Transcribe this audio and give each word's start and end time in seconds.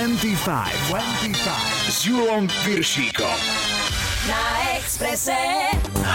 25, 0.00 0.32
25 0.88 1.92
s 1.92 2.08
Julom 2.08 2.48
Piršíkom. 2.64 3.36
Na 4.24 4.40
Exprese. 4.72 5.36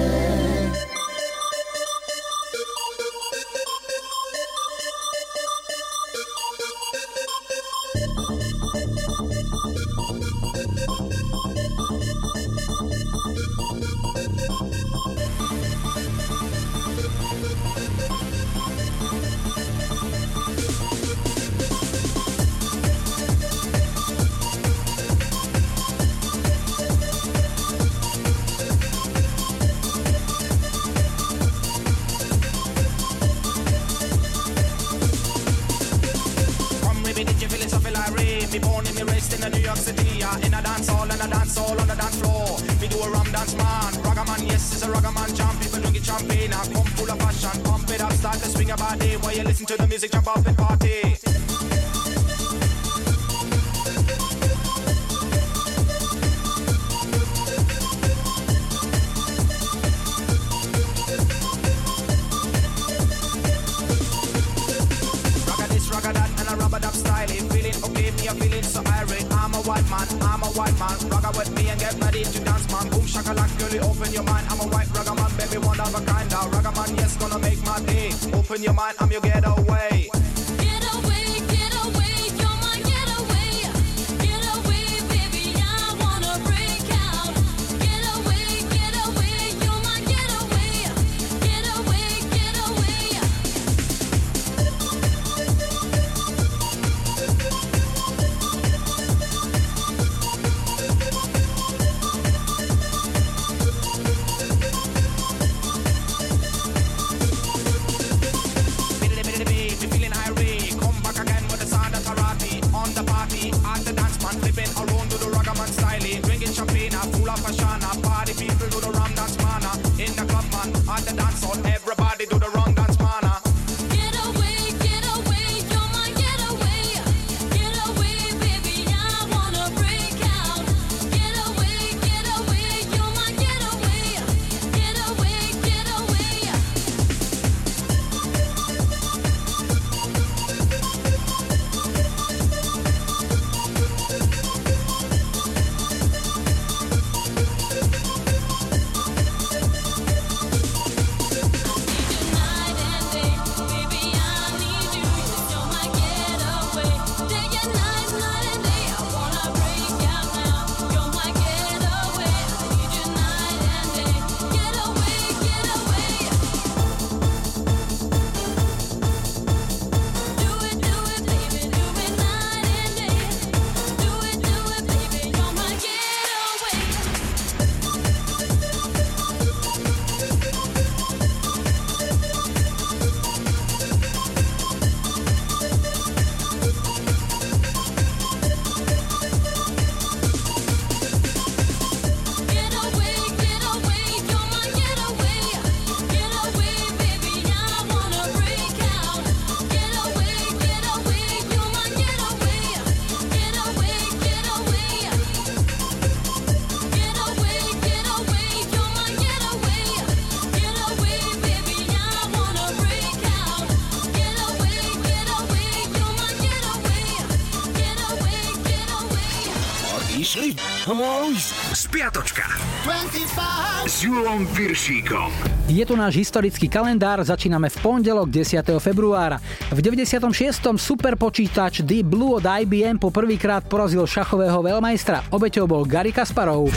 Julom 224.06 224.46
Viršíkom. 224.46 225.34
Je 225.66 225.82
tu 225.82 225.98
náš 225.98 226.22
historický 226.22 226.70
kalendár, 226.70 227.26
začíname 227.26 227.74
v 227.74 227.78
pondelok 227.82 228.30
10. 228.30 228.62
februára. 228.78 229.42
V 229.74 229.82
96. 229.82 230.30
superpočítač 230.78 231.82
Deep 231.82 232.06
Blue 232.06 232.38
od 232.38 232.46
IBM 232.46 233.02
po 233.02 233.10
prvýkrát 233.10 233.66
porazil 233.66 234.06
šachového 234.06 234.62
veľmajstra. 234.62 235.34
Obeťou 235.34 235.66
bol 235.66 235.90
Gary 235.90 236.14
Kasparov. 236.14 236.70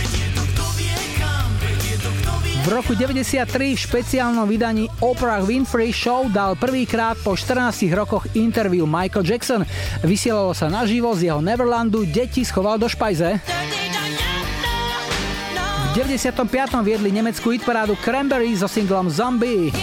V 2.65 2.67
roku 2.73 2.97
93 2.97 3.45
v 3.77 3.77
špeciálnom 3.77 4.49
vydaní 4.49 4.89
Oprah 5.05 5.45
Winfrey 5.45 5.93
Show 5.93 6.33
dal 6.33 6.57
prvýkrát 6.57 7.21
po 7.21 7.37
14 7.37 7.93
rokoch 7.93 8.25
interview 8.41 8.89
Michael 8.89 9.29
Jackson. 9.29 9.69
Vysielalo 10.01 10.57
sa 10.57 10.73
naživo 10.73 11.13
z 11.13 11.29
jeho 11.29 11.45
Neverlandu, 11.45 12.09
deti 12.09 12.41
schoval 12.41 12.81
do 12.81 12.89
špajze. 12.89 13.37
95. 15.99 16.47
viedli 16.87 17.11
nemeckú 17.11 17.51
hitparádu 17.51 17.99
Cranberry 17.99 18.55
so 18.55 18.71
singlom 18.71 19.11
Zombie. 19.11 19.75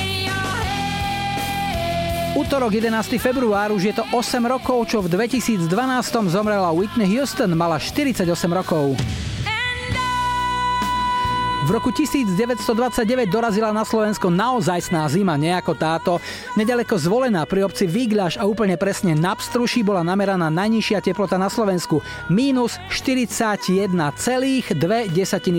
Útorok 2.39 2.71
11. 2.71 3.19
február 3.19 3.75
už 3.75 3.91
je 3.91 3.93
to 3.99 4.07
8 4.15 4.39
rokov, 4.47 4.87
čo 4.87 5.03
v 5.03 5.11
2012 5.11 5.67
zomrela 6.31 6.71
Whitney 6.71 7.19
Houston, 7.19 7.51
mala 7.51 7.75
48 7.75 8.23
rokov. 8.47 8.95
V 11.65 11.73
roku 11.73 11.89
1929 11.89 13.25
dorazila 13.25 13.73
na 13.73 13.81
Slovensko 13.81 14.29
naozajstná 14.29 15.09
zima, 15.09 15.33
nejako 15.33 15.73
táto. 15.73 16.21
Nedaleko 16.53 16.93
zvolená 16.93 17.41
pri 17.49 17.65
obci 17.65 17.89
Výgľaš 17.89 18.37
a 18.37 18.45
úplne 18.45 18.77
presne 18.77 19.17
na 19.17 19.33
Pstruši 19.33 19.81
bola 19.81 20.05
nameraná 20.05 20.53
najnižšia 20.53 21.01
teplota 21.01 21.41
na 21.41 21.49
Slovensku. 21.49 22.05
Mínus 22.29 22.77
41,2 22.93 23.97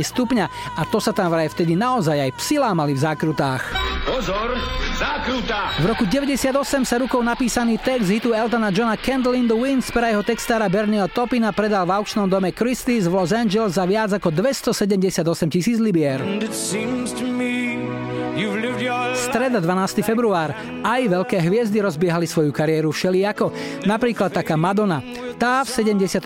stupňa. 0.07 0.47
A 0.79 0.87
to 0.87 1.03
sa 1.03 1.11
tam 1.11 1.27
vraj 1.35 1.51
vtedy 1.51 1.75
naozaj 1.75 2.23
aj 2.23 2.31
psi 2.39 2.63
lámali 2.63 2.95
v 2.95 3.03
zákrutách. 3.03 3.63
Pozor, 4.07 4.55
zákruta! 5.03 5.75
V 5.83 5.91
roku 5.91 6.07
98 6.07 6.55
sa 6.87 6.97
rukou 7.03 7.19
napísaný 7.19 7.83
text 7.83 8.07
hitu 8.07 8.31
Eltona 8.31 8.71
Johna 8.71 8.95
Candle 8.95 9.35
in 9.35 9.51
the 9.51 9.59
Wind 9.59 9.83
pre 9.91 10.15
jeho 10.15 10.23
textára 10.23 10.71
Bernieho 10.71 11.11
Topina 11.11 11.51
predal 11.51 11.83
v 11.91 11.99
aukčnom 11.99 12.31
dome 12.31 12.55
Christie's 12.55 13.11
v 13.11 13.19
Los 13.19 13.35
Angeles 13.35 13.75
za 13.75 13.83
viac 13.83 14.15
ako 14.15 14.31
278 14.31 15.51
tisíc 15.51 15.83
libier 15.83 15.96
Olivier. 15.97 16.21
Streda 19.17 19.65
12. 19.65 20.05
február. 20.05 20.53
Aj 20.85 21.01
veľké 21.01 21.41
hviezdy 21.41 21.81
rozbiehali 21.81 22.29
svoju 22.29 22.53
kariéru 22.53 22.93
všelijako. 22.93 23.49
Napríklad 23.89 24.29
taká 24.29 24.61
Madonna. 24.61 25.01
Tá 25.41 25.65
v 25.65 25.73
79. 25.73 26.21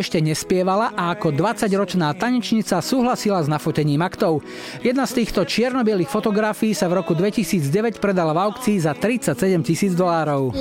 ešte 0.00 0.16
nespievala 0.24 0.96
a 0.96 1.12
ako 1.12 1.28
20-ročná 1.28 2.16
tanečnica 2.16 2.80
súhlasila 2.80 3.44
s 3.44 3.52
nafotením 3.52 4.00
aktov. 4.00 4.40
Jedna 4.80 5.04
z 5.04 5.20
týchto 5.20 5.44
čiernobielých 5.44 6.08
fotografií 6.08 6.72
sa 6.72 6.88
v 6.88 7.04
roku 7.04 7.12
2009 7.12 8.00
predala 8.00 8.32
v 8.32 8.48
aukcii 8.48 8.80
za 8.80 8.96
37 8.96 9.36
tisíc 9.60 9.92
dolárov 9.92 10.56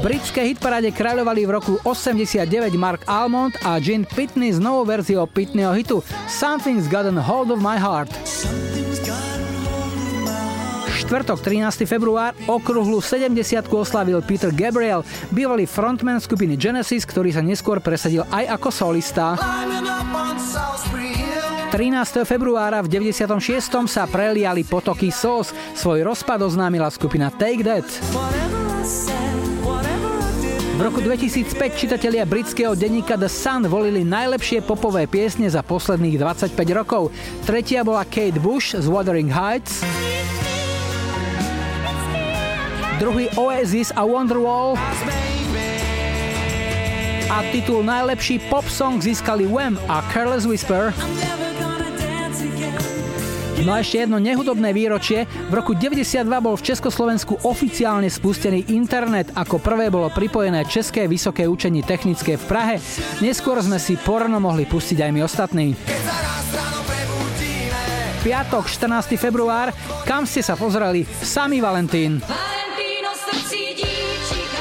britskej 0.00 0.56
hitparáde 0.56 0.88
kráľovali 0.96 1.44
v 1.44 1.50
roku 1.60 1.74
89 1.84 2.48
Mark 2.80 3.04
Almond 3.04 3.60
a 3.60 3.76
Gene 3.76 4.08
Pitney 4.08 4.48
s 4.48 4.56
novou 4.56 4.88
verziou 4.88 5.28
Pitneyho 5.28 5.76
hitu 5.76 6.00
Something's 6.24 6.88
Gotten 6.88 7.20
Hold 7.20 7.52
of 7.52 7.60
My 7.60 7.76
Heart. 7.76 8.08
Štvrtok 11.04 11.44
13. 11.44 11.84
február 11.84 12.32
okruhlu 12.48 13.04
70 13.04 13.36
oslavil 13.68 14.24
Peter 14.24 14.48
Gabriel, 14.48 15.04
bývalý 15.28 15.68
frontman 15.68 16.16
skupiny 16.16 16.56
Genesis, 16.56 17.04
ktorý 17.04 17.36
sa 17.36 17.44
neskôr 17.44 17.76
presadil 17.84 18.24
aj 18.32 18.56
ako 18.56 18.68
solista. 18.72 19.36
13. 21.70 22.24
februára 22.24 22.80
v 22.80 22.88
96. 22.88 23.36
sa 23.84 24.08
preliali 24.08 24.64
potoky 24.64 25.12
SOS. 25.12 25.52
Svoj 25.76 26.08
rozpad 26.08 26.40
oznámila 26.40 26.88
skupina 26.88 27.28
Take 27.28 27.62
That. 27.62 29.19
V 30.80 30.88
roku 30.88 31.04
2005 31.04 31.76
čitatelia 31.76 32.24
britského 32.24 32.72
denníka 32.72 33.12
The 33.12 33.28
Sun 33.28 33.68
volili 33.68 34.00
najlepšie 34.00 34.64
popové 34.64 35.04
piesne 35.04 35.44
za 35.44 35.60
posledných 35.60 36.16
25 36.16 36.56
rokov. 36.72 37.12
Tretia 37.44 37.84
bola 37.84 38.00
Kate 38.08 38.40
Bush 38.40 38.72
z 38.72 38.88
Wuthering 38.88 39.28
Heights. 39.28 39.84
Druhý 42.96 43.28
Oasis 43.36 43.92
a 43.92 44.08
Wonderwall. 44.08 44.80
A 47.28 47.44
titul 47.52 47.84
najlepší 47.84 48.48
pop 48.48 48.64
song 48.64 49.04
získali 49.04 49.44
Wham 49.44 49.76
a 49.84 50.00
Careless 50.16 50.48
Whisper. 50.48 50.96
No 53.60 53.76
a 53.76 53.84
ešte 53.84 54.08
jedno 54.08 54.16
nehudobné 54.16 54.72
výročie. 54.72 55.28
V 55.28 55.52
roku 55.52 55.76
92 55.76 56.24
bol 56.40 56.56
v 56.56 56.64
Československu 56.64 57.44
oficiálne 57.44 58.08
spustený 58.08 58.72
internet. 58.72 59.28
Ako 59.36 59.60
prvé 59.60 59.92
bolo 59.92 60.08
pripojené 60.08 60.64
České 60.64 61.04
vysoké 61.04 61.44
učenie 61.44 61.84
technické 61.84 62.40
v 62.40 62.44
Prahe. 62.48 62.76
Neskôr 63.20 63.60
sme 63.60 63.76
si 63.76 64.00
porno 64.00 64.40
mohli 64.40 64.64
pustiť 64.64 65.04
aj 65.04 65.10
my 65.12 65.20
ostatní. 65.20 65.76
Piatok, 68.24 68.64
14. 68.64 69.20
február. 69.20 69.76
Kam 70.08 70.24
ste 70.24 70.40
sa 70.40 70.56
pozreli? 70.56 71.04
Sami 71.04 71.60
Valentín. 71.60 72.24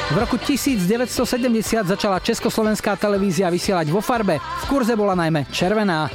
V 0.09 0.15
roku 0.17 0.35
1970 0.35 1.87
začala 1.87 2.19
československá 2.19 2.99
televízia 2.99 3.47
vysielať 3.47 3.87
vo 3.93 4.03
farbe. 4.03 4.41
V 4.41 4.65
kurze 4.67 4.97
bola 4.99 5.15
najmä 5.15 5.47
červená. 5.53 6.11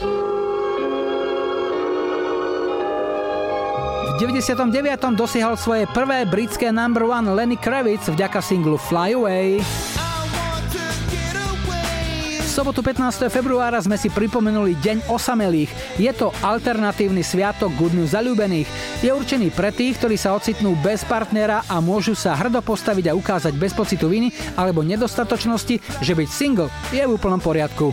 99. 4.14 4.70
dosiahol 5.18 5.58
svoje 5.58 5.90
prvé 5.90 6.22
britské 6.22 6.70
number 6.70 7.02
one 7.02 7.34
Lenny 7.34 7.58
Kravitz 7.58 8.06
vďaka 8.06 8.38
singlu 8.38 8.78
Fly 8.78 9.18
Away. 9.18 9.58
V 12.38 12.46
sobotu 12.46 12.78
15. 12.78 13.26
februára 13.26 13.82
sme 13.82 13.98
si 13.98 14.06
pripomenuli 14.06 14.78
Deň 14.78 15.10
osamelých. 15.10 15.98
Je 15.98 16.14
to 16.14 16.30
alternatívny 16.46 17.26
sviatok 17.26 17.74
k 17.74 17.90
dňu 17.90 18.06
zalúbených. 18.06 18.70
Je 19.02 19.10
určený 19.10 19.50
pre 19.50 19.74
tých, 19.74 19.98
ktorí 19.98 20.14
sa 20.14 20.38
ocitnú 20.38 20.78
bez 20.78 21.02
partnera 21.02 21.66
a 21.66 21.82
môžu 21.82 22.14
sa 22.14 22.38
hrdo 22.38 22.62
postaviť 22.62 23.10
a 23.10 23.18
ukázať 23.18 23.58
bez 23.58 23.74
pocitu 23.74 24.06
viny 24.06 24.30
alebo 24.54 24.86
nedostatočnosti, 24.86 25.82
že 25.98 26.12
byť 26.14 26.28
single 26.30 26.70
je 26.94 27.02
v 27.02 27.10
úplnom 27.10 27.42
poriadku. 27.42 27.90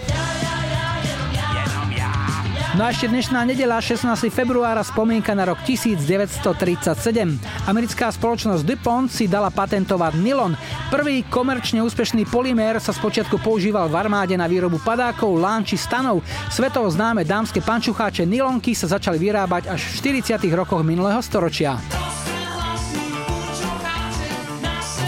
No 2.71 2.87
a 2.87 2.95
ešte 2.95 3.11
dnešná 3.11 3.43
nedela, 3.43 3.83
16. 3.83 4.31
februára, 4.31 4.79
spomienka 4.79 5.35
na 5.35 5.43
rok 5.43 5.59
1937. 5.67 7.35
Americká 7.67 8.07
spoločnosť 8.07 8.63
DuPont 8.63 9.11
si 9.11 9.27
dala 9.27 9.51
patentovať 9.51 10.15
nylon. 10.15 10.55
Prvý 10.87 11.27
komerčne 11.27 11.83
úspešný 11.83 12.31
polymér 12.31 12.79
sa 12.79 12.95
spočiatku 12.95 13.43
používal 13.43 13.91
v 13.91 13.99
armáde 13.99 14.39
na 14.39 14.47
výrobu 14.47 14.79
padákov, 14.79 15.35
lán 15.35 15.67
či 15.67 15.75
stanov. 15.75 16.23
Svetovo 16.47 16.87
známe 16.87 17.27
dámske 17.27 17.59
pančucháče 17.59 18.23
nylonky 18.23 18.71
sa 18.71 18.87
začali 18.87 19.19
vyrábať 19.19 19.67
až 19.67 19.91
v 19.91 20.23
40. 20.23 20.39
rokoch 20.55 20.79
minulého 20.79 21.19
storočia. 21.19 21.75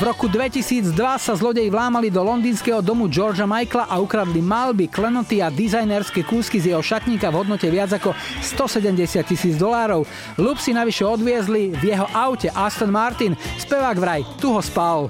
V 0.04 0.12
roku 0.12 0.28
2002 0.28 0.92
sa 1.16 1.32
zlodej 1.32 1.72
vlámali 1.72 2.12
do 2.12 2.20
londýnskeho 2.28 2.84
domu 2.84 3.08
Georgia 3.08 3.48
Michaela 3.48 3.88
a 3.88 4.04
ukradli 4.04 4.44
malby, 4.44 4.92
klenoty 4.92 5.40
a 5.40 5.48
dizajnerské 5.48 6.28
kúsky 6.28 6.60
z 6.60 6.76
jeho 6.76 6.84
šatníka 6.84 7.32
v 7.32 7.40
hodnote 7.40 7.64
viac 7.72 7.96
ako 7.96 8.12
170 8.44 9.00
tisíc 9.24 9.56
dolárov. 9.56 10.04
Lup 10.36 10.60
si 10.60 10.76
navyše 10.76 11.08
odviezli 11.08 11.72
v 11.80 11.96
jeho 11.96 12.04
aute 12.12 12.52
Aston 12.52 12.92
Martin. 12.92 13.40
Spevák 13.56 13.96
vraj, 13.96 14.28
tu 14.44 14.52
ho 14.52 14.60
spal. 14.60 15.08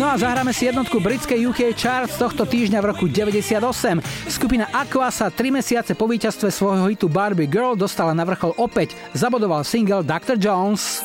No 0.00 0.08
a 0.08 0.16
zahráme 0.16 0.56
si 0.56 0.64
jednotku 0.64 0.96
britskej 0.96 1.44
UK 1.52 1.76
Charts 1.76 2.16
tohto 2.16 2.48
týždňa 2.48 2.80
v 2.80 2.88
roku 2.88 3.04
98. 3.04 4.00
Skupina 4.32 4.64
Aqua 4.72 5.12
sa 5.12 5.28
3 5.28 5.52
mesiace 5.52 5.92
po 5.92 6.08
víťazstve 6.08 6.48
svojho 6.48 6.88
hitu 6.88 7.04
Barbie 7.04 7.44
Girl 7.44 7.76
dostala 7.76 8.16
na 8.16 8.24
vrchol 8.24 8.56
opäť. 8.56 8.96
Zabodoval 9.12 9.60
single 9.60 10.00
Dr. 10.00 10.40
Jones. 10.40 11.04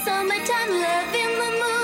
Summertime 0.00 0.70
love 0.78 1.10
in 1.10 1.30
the 1.34 1.50
moonlight. 1.58 1.79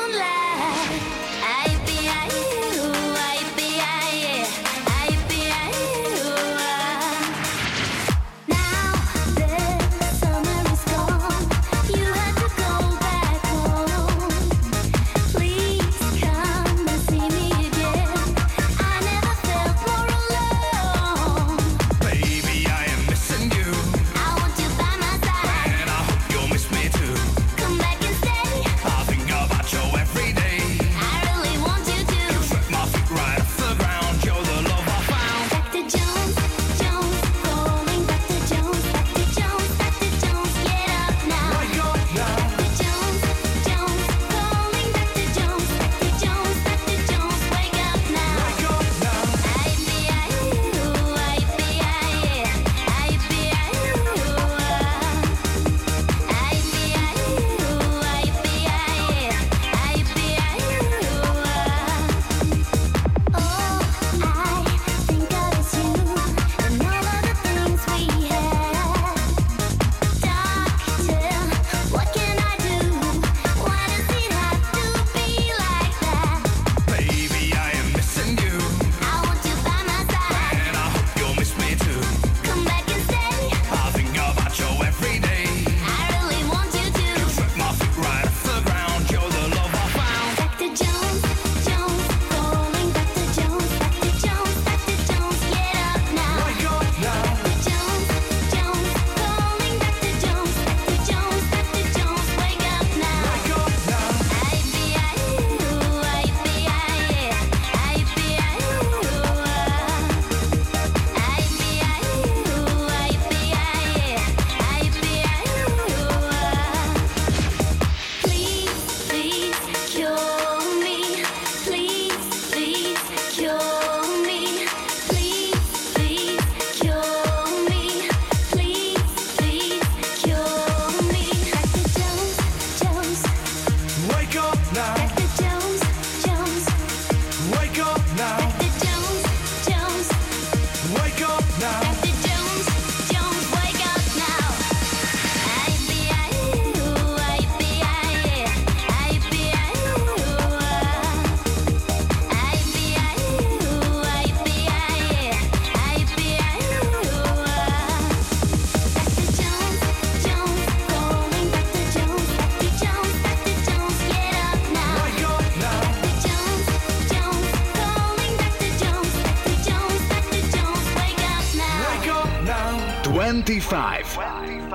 25 173.61 174.19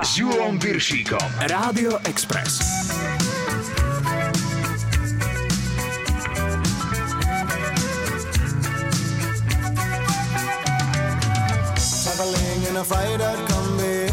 s 0.02 0.18
Julom 0.18 0.58
Viršíkom. 0.58 1.22
Rádio 1.38 2.02
Express. 2.02 2.58
Traveling 12.02 12.60
in 12.66 12.76
a 12.76 12.84
freighter 12.84 13.36
combi 13.46 14.10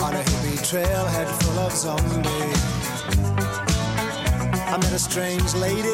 On 0.00 0.12
a 0.16 0.22
hippie 0.24 0.56
trailhead 0.64 1.28
full 1.44 1.58
of 1.68 1.72
zombies 1.76 2.76
I 4.72 4.78
met 4.78 4.92
a 4.92 4.98
strange 4.98 5.54
lady, 5.54 5.85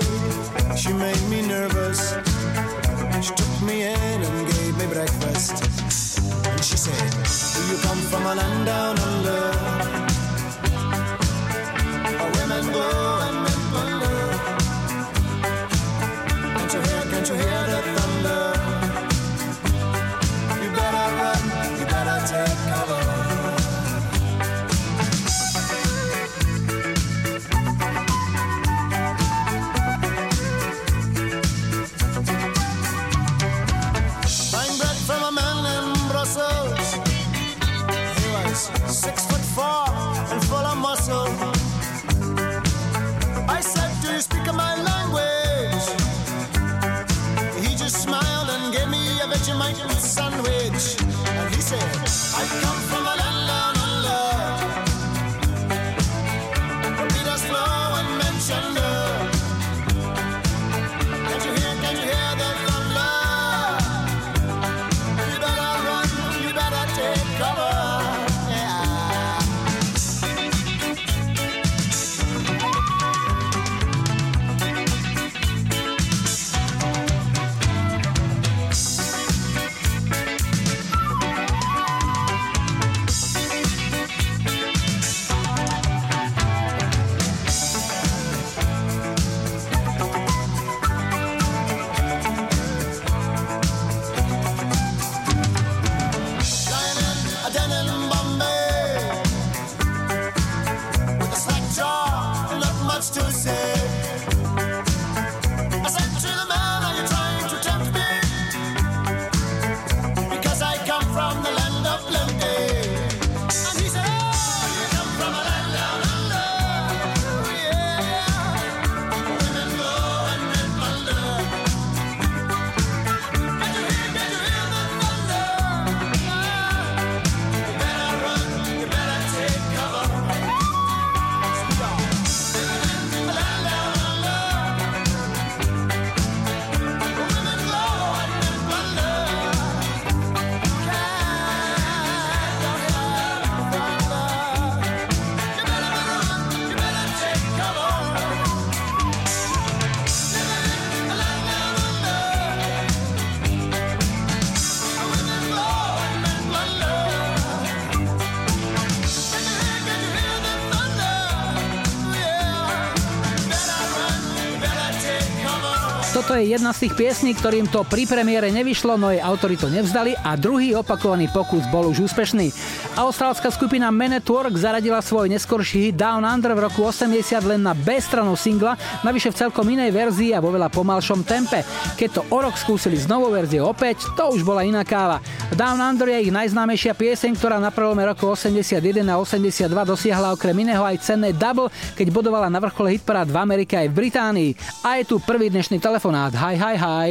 je 166.42 166.58
jedna 166.58 166.74
z 166.74 166.90
tých 166.90 166.98
piesní, 166.98 167.38
ktorým 167.38 167.70
to 167.70 167.86
pri 167.86 168.02
premiére 168.02 168.50
nevyšlo, 168.50 168.98
no 168.98 169.14
jej 169.14 169.22
autori 169.22 169.54
to 169.54 169.70
nevzdali 169.70 170.18
a 170.18 170.34
druhý 170.34 170.74
opakovaný 170.74 171.30
pokus 171.30 171.62
bol 171.70 171.86
už 171.86 172.10
úspešný. 172.10 172.50
Austrálska 172.98 173.54
skupina 173.54 173.94
Men 173.94 174.18
at 174.18 174.26
Work 174.26 174.58
zaradila 174.58 174.98
svoj 174.98 175.30
neskorší 175.30 175.94
hit 175.94 176.02
Down 176.02 176.26
Under 176.26 176.58
v 176.58 176.66
roku 176.66 176.82
80 176.82 177.14
len 177.46 177.62
na 177.62 177.78
B 177.78 177.94
stranu 178.02 178.34
singla, 178.34 178.74
navyše 179.06 179.30
v 179.30 179.38
celkom 179.46 179.70
inej 179.70 179.94
verzii 179.94 180.34
a 180.34 180.42
vo 180.42 180.50
veľa 180.50 180.66
pomalšom 180.74 181.22
tempe. 181.22 181.62
Keď 181.94 182.08
to 182.10 182.22
o 182.34 182.38
rok 182.42 182.58
skúsili 182.58 182.98
s 182.98 183.06
novou 183.06 183.30
verziou 183.30 183.70
opäť, 183.70 184.02
to 184.18 184.34
už 184.34 184.42
bola 184.42 184.66
iná 184.66 184.82
káva. 184.82 185.22
Down 185.62 185.78
Under 185.78 186.10
je 186.10 186.26
ich 186.26 186.34
najznámejšia 186.34 186.90
pieseň, 186.90 187.38
ktorá 187.38 187.62
na 187.62 187.70
prelome 187.70 188.02
roku 188.02 188.26
81 188.26 188.82
a 189.06 189.14
82 189.14 189.70
dosiahla 189.70 190.34
okrem 190.34 190.58
iného 190.58 190.82
aj 190.82 190.98
cenné 190.98 191.30
double, 191.30 191.70
keď 191.94 192.10
bodovala 192.10 192.50
na 192.50 192.58
vrchole 192.58 192.98
hitparád 192.98 193.30
v 193.30 193.38
Amerike 193.38 193.78
aj 193.78 193.86
v 193.86 193.94
Británii. 193.94 194.50
A 194.82 194.98
je 194.98 195.06
tu 195.06 195.22
prvý 195.22 195.54
dnešný 195.54 195.78
telefon 195.78 196.18
telefonát. 196.18 196.34
Hi, 196.34 196.58
hi, 196.58 196.74
hi. 196.74 197.08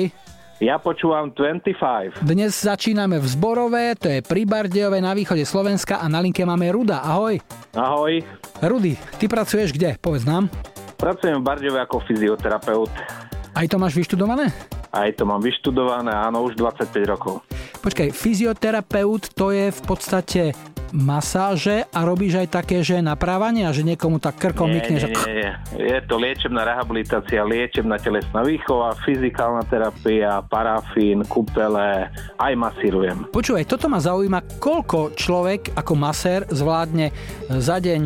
Ja 0.60 0.84
počúvam 0.84 1.32
25. 1.32 2.28
Dnes 2.28 2.52
začíname 2.60 3.24
v 3.24 3.26
Zborové, 3.32 3.96
to 3.96 4.12
je 4.12 4.20
pri 4.20 4.44
Bardejove 4.44 5.00
na 5.00 5.16
východe 5.16 5.48
Slovenska 5.48 6.04
a 6.04 6.12
na 6.12 6.20
linke 6.20 6.44
máme 6.44 6.68
Ruda. 6.76 7.08
Ahoj. 7.08 7.40
Ahoj. 7.72 8.20
Rudy, 8.60 9.00
ty 9.16 9.32
pracuješ 9.32 9.72
kde? 9.72 9.96
Povedz 9.96 10.28
nám. 10.28 10.52
Pracujem 11.00 11.40
v 11.40 11.44
Bardejove 11.48 11.80
ako 11.80 12.04
fyzioterapeut. 12.04 12.92
Aj 13.56 13.64
to 13.64 13.80
máš 13.80 13.96
vyštudované? 13.96 14.52
Aj 14.92 15.08
to 15.16 15.24
mám 15.24 15.40
vyštudované, 15.40 16.12
áno, 16.12 16.44
už 16.44 16.60
25 16.60 16.92
rokov. 17.08 17.40
Počkaj, 17.80 18.12
fyzioterapeut 18.12 19.32
to 19.34 19.56
je 19.56 19.72
v 19.72 19.82
podstate 19.88 20.52
masáže 20.92 21.88
a 21.88 22.04
robíš 22.04 22.44
aj 22.44 22.48
také, 22.52 22.84
že 22.84 23.00
naprávanie 23.00 23.64
a 23.64 23.72
že 23.72 23.88
niekomu 23.88 24.20
tak 24.20 24.38
krkom 24.38 24.68
nie, 24.68 24.84
mykne, 24.84 24.96
nie, 25.00 25.08
nie, 25.08 25.36
nie. 25.40 25.52
Je 25.96 26.00
to 26.06 26.20
liečebná 26.20 26.68
rehabilitácia, 26.68 27.48
liečebná 27.48 27.96
telesná 27.98 28.44
výchova, 28.44 29.00
fyzikálna 29.08 29.64
terapia, 29.72 30.44
parafín, 30.52 31.24
kúpele, 31.26 32.12
aj 32.36 32.54
masírujem. 32.60 33.24
Počúvaj, 33.32 33.64
toto 33.66 33.88
ma 33.88 34.04
zaujíma, 34.04 34.60
koľko 34.60 35.16
človek 35.16 35.72
ako 35.80 35.94
masér 35.96 36.44
zvládne 36.52 37.16
za 37.48 37.80
deň 37.80 38.04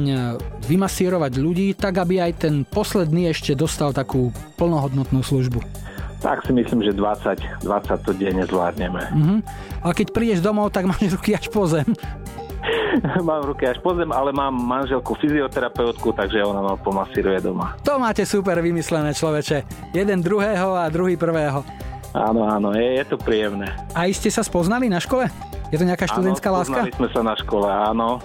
vymasírovať 0.69 1.33
ľudí, 1.41 1.73
tak 1.73 1.97
aby 1.97 2.21
aj 2.21 2.31
ten 2.45 2.61
posledný 2.65 3.33
ešte 3.33 3.57
dostal 3.57 3.97
takú 3.97 4.29
plnohodnotnú 4.61 5.25
službu. 5.25 5.84
Tak 6.25 6.41
si 6.41 6.57
myslím, 6.57 6.81
že 6.81 6.97
20, 6.97 7.61
20 7.61 8.01
to 8.01 8.11
denne 8.17 8.49
zvládneme. 8.49 9.01
Mhm. 9.13 9.35
Ale 9.85 9.93
keď 9.93 10.07
prídeš 10.09 10.41
domov, 10.41 10.73
tak 10.73 10.89
máš 10.89 11.13
ruky 11.13 11.37
až 11.37 11.53
po 11.53 11.69
zem. 11.69 11.85
mám 13.29 13.45
ruky 13.45 13.69
až 13.69 13.77
po 13.77 13.93
zem, 13.93 14.09
ale 14.09 14.33
mám 14.33 14.49
manželku 14.57 15.13
fyzioterapeutku, 15.21 16.17
takže 16.17 16.41
ona 16.41 16.65
ma 16.65 16.73
pomasíruje 16.73 17.45
doma. 17.45 17.77
To 17.85 18.01
máte 18.01 18.25
super 18.25 18.57
vymyslené, 18.57 19.13
človeče. 19.13 19.57
Jeden 19.93 20.25
druhého 20.25 20.73
a 20.73 20.89
druhý 20.89 21.13
prvého. 21.13 21.61
Áno, 22.15 22.47
áno, 22.47 22.71
je, 22.71 22.95
je 22.95 23.05
to 23.05 23.19
príjemné. 23.19 23.67
A 23.91 24.07
ste 24.07 24.31
sa 24.31 24.39
spoznali 24.41 24.87
na 24.87 25.03
škole? 25.03 25.27
Je 25.69 25.75
to 25.75 25.83
nejaká 25.83 26.07
študentská 26.07 26.47
áno, 26.47 26.57
láska? 26.63 26.79
sme 26.95 27.09
sa 27.11 27.21
na 27.21 27.35
škole, 27.35 27.67
áno. 27.67 28.23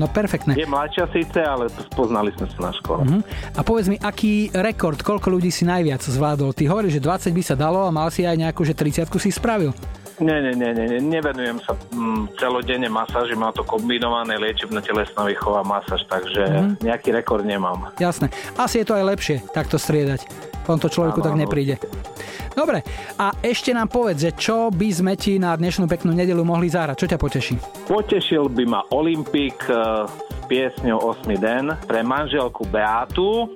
No 0.00 0.08
perfektné. 0.08 0.56
Je 0.56 0.64
mladšia 0.64 1.04
síce, 1.12 1.40
ale 1.40 1.68
poznali 1.92 2.32
sme 2.36 2.48
sa 2.48 2.58
na 2.68 2.72
škole. 2.72 3.02
Uh-huh. 3.04 3.20
A 3.56 3.60
povedz 3.60 3.92
mi, 3.92 4.00
aký 4.00 4.48
rekord, 4.56 4.96
koľko 5.00 5.28
ľudí 5.28 5.52
si 5.52 5.68
najviac 5.68 6.00
zvládol? 6.00 6.56
Ty 6.56 6.72
hovoríš, 6.72 6.96
že 6.98 7.02
20 7.04 7.36
by 7.36 7.42
sa 7.44 7.54
dalo 7.58 7.84
a 7.84 7.90
mal 7.92 8.08
si 8.08 8.24
aj 8.24 8.36
nejakú, 8.40 8.64
že 8.64 8.72
30 8.72 9.08
si 9.20 9.28
spravil. 9.28 9.76
Nie, 10.22 10.38
nie, 10.38 10.54
nie, 10.54 10.70
nie, 10.70 11.02
nevenujem 11.02 11.58
sa 11.66 11.74
mm, 11.74 12.38
celodenne 12.38 12.86
masáži, 12.86 13.34
mám 13.34 13.50
to 13.50 13.66
kombinované 13.66 14.38
liečebná 14.38 14.78
telesná 14.78 15.26
výchova 15.26 15.66
masáž, 15.66 16.06
takže 16.06 16.42
mm-hmm. 16.46 16.72
nejaký 16.86 17.10
rekord 17.10 17.42
nemám. 17.42 17.90
Jasné. 17.98 18.30
Asi 18.54 18.80
je 18.80 18.86
to 18.86 18.94
aj 18.94 19.02
lepšie 19.02 19.36
takto 19.50 19.82
striedať. 19.82 20.30
On 20.70 20.78
to 20.78 20.86
človeku 20.86 21.18
ano, 21.18 21.26
tak 21.26 21.34
nepríde. 21.34 21.74
Dobre, 22.52 22.84
a 23.16 23.32
ešte 23.40 23.72
nám 23.72 23.88
povedz, 23.88 24.28
že 24.28 24.30
čo 24.36 24.68
by 24.68 24.88
sme 24.92 25.12
ti 25.16 25.40
na 25.40 25.56
dnešnú 25.56 25.88
peknú 25.88 26.12
nedelu 26.12 26.44
mohli 26.44 26.68
zahrať? 26.68 26.96
Čo 27.00 27.10
ťa 27.10 27.18
poteší? 27.18 27.54
Potešil 27.88 28.46
by 28.52 28.64
ma 28.68 28.80
Olympik 28.92 29.58
uh, 29.72 30.04
s 30.06 30.38
piesňou 30.46 31.16
8. 31.18 31.32
den 31.40 31.72
pre 31.88 32.04
manželku 32.04 32.68
Beátu, 32.68 33.48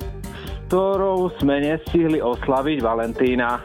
ktorou 0.66 1.28
sme 1.38 1.60
nestihli 1.60 2.18
oslaviť 2.24 2.78
Valentína. 2.80 3.60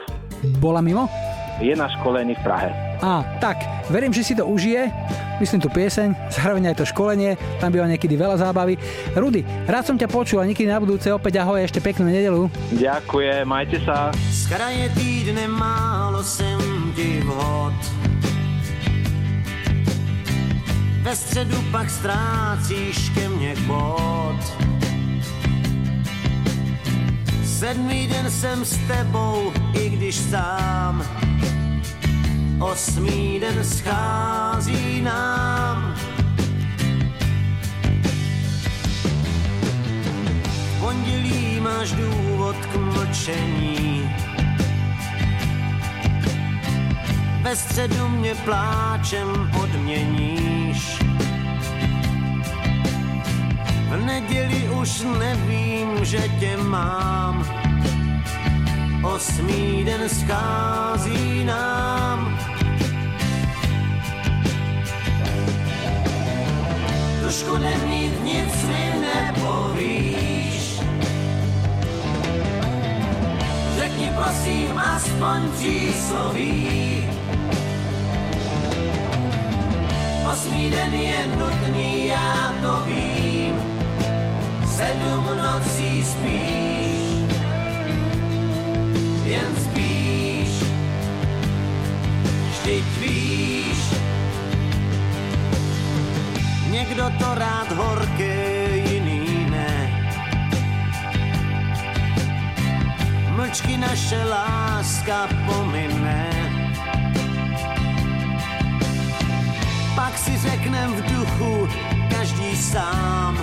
Bola 0.60 0.84
mimo? 0.84 1.31
Je 1.62 1.78
na 1.78 1.86
školení 1.86 2.34
v 2.34 2.42
Prahe. 2.42 2.70
Á, 3.02 3.22
tak, 3.38 3.62
verím, 3.94 4.10
že 4.10 4.26
si 4.26 4.34
to 4.34 4.50
užije, 4.50 4.90
myslím 5.38 5.62
tú 5.62 5.70
pieseň, 5.70 6.34
zároveň 6.34 6.74
aj 6.74 6.82
to 6.82 6.90
školenie, 6.90 7.38
tam 7.62 7.70
býva 7.70 7.86
niekedy 7.86 8.18
veľa 8.18 8.42
zábavy. 8.42 8.82
Rudy, 9.14 9.46
rád 9.70 9.86
som 9.86 9.98
ťa 9.98 10.10
počul 10.10 10.42
a 10.42 10.50
niekedy 10.50 10.66
na 10.66 10.82
budúce 10.82 11.14
opäť 11.14 11.42
ahoj, 11.42 11.62
ešte 11.62 11.78
peknú 11.78 12.10
nedelu. 12.10 12.50
Ďakujem, 12.74 13.46
majte 13.46 13.78
sa. 13.86 14.10
Z 14.34 14.50
kraje 14.50 14.90
týdne 14.98 15.46
málo 15.46 16.26
sem 16.26 16.58
ti 16.98 17.22
vhod. 17.22 17.78
Ve 21.02 21.16
středu 21.16 21.58
pak 21.72 21.90
ztrácíš 21.90 23.10
ke 23.10 23.30
mně 23.30 23.54
bod. 23.66 24.38
Sedmý 27.62 28.08
den 28.08 28.32
jsem 28.32 28.66
s 28.66 28.78
tebou, 28.88 29.54
i 29.74 29.90
když 29.90 30.16
sám 30.16 31.06
osmý 32.60 33.40
den 33.40 33.64
schází 33.64 35.02
nám. 35.02 35.96
V 40.46 40.80
pondělí 40.80 41.60
máš 41.60 41.92
důvod 41.92 42.56
k 42.56 42.76
mlčení, 42.76 44.10
ve 47.42 47.56
středu 47.56 48.08
mě 48.08 48.36
pláčem 48.36 49.52
odměníš. 49.64 51.00
V 53.92 54.06
neděli 54.06 54.70
už 54.70 55.04
nevím, 55.20 56.06
že 56.06 56.24
tě 56.40 56.58
mám, 56.58 57.46
osmý 59.04 59.84
den 59.84 60.10
schází 60.10 61.44
nám. 61.44 62.40
Trošku 67.22 67.58
nemít 67.58 68.24
nic 68.24 68.64
mi 68.64 68.94
nepovíš. 69.02 70.80
Řekni 73.76 74.12
prosím 74.16 74.78
aspoň 74.78 75.52
přísloví. 75.58 77.10
Osmý 80.32 80.70
den 80.70 80.94
je 80.94 81.28
nutný, 81.28 82.08
já 82.08 82.54
to 82.62 82.84
vím. 82.86 83.81
Sedm 84.72 85.26
nocí 85.38 86.04
spíš, 86.04 87.36
jen 89.24 89.56
spíš. 89.56 90.64
Vždyť 92.52 92.86
víš, 93.02 93.82
Někdo 96.72 97.04
to 97.20 97.36
rád 97.36 97.72
horké, 97.72 98.78
jiný 98.90 99.48
ne. 99.50 100.04
Mlčky 103.36 103.78
naše 103.78 104.24
láska 104.24 105.28
pomine. 105.46 106.30
Pak 109.96 110.18
si 110.18 110.38
řeknem 110.38 110.94
v 110.94 111.02
duchu 111.02 111.68
každý 112.10 112.58
sám. 112.58 113.38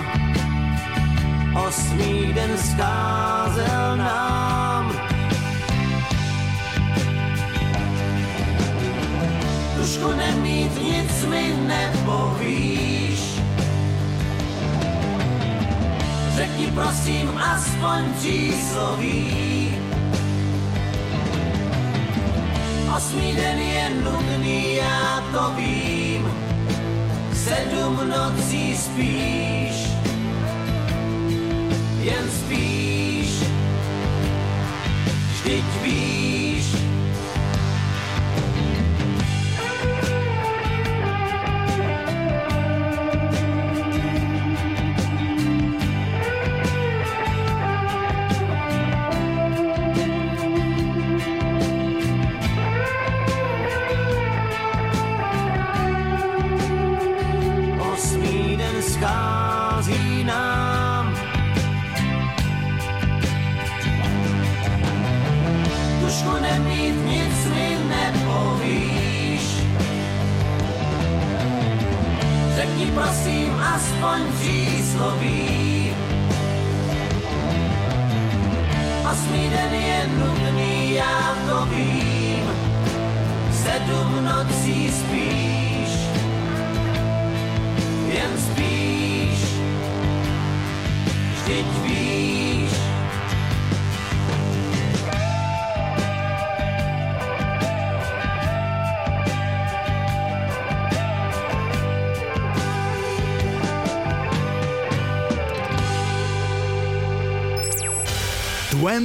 Osmý 1.55 2.33
den 2.33 2.57
scházel 2.57 3.97
nám. 3.97 4.91
Tušku 9.77 10.11
nemít 10.11 10.83
nic 10.83 11.25
mi 11.25 11.53
nepovíš. 11.67 13.39
Řekni 16.35 16.67
prosím 16.67 17.37
aspoň 17.37 18.13
přísloví. 18.17 19.49
Osmý 22.97 23.35
den 23.35 23.59
je 23.59 23.89
nudný, 23.89 24.75
já 24.75 25.23
to 25.31 25.53
vím. 25.55 26.31
Sedm 27.33 28.09
nocí 28.09 28.77
spíš, 28.77 29.87
jen 32.03 32.25
spíš. 32.31 33.43
Vždyť 35.39 35.67
víš, 35.83 36.18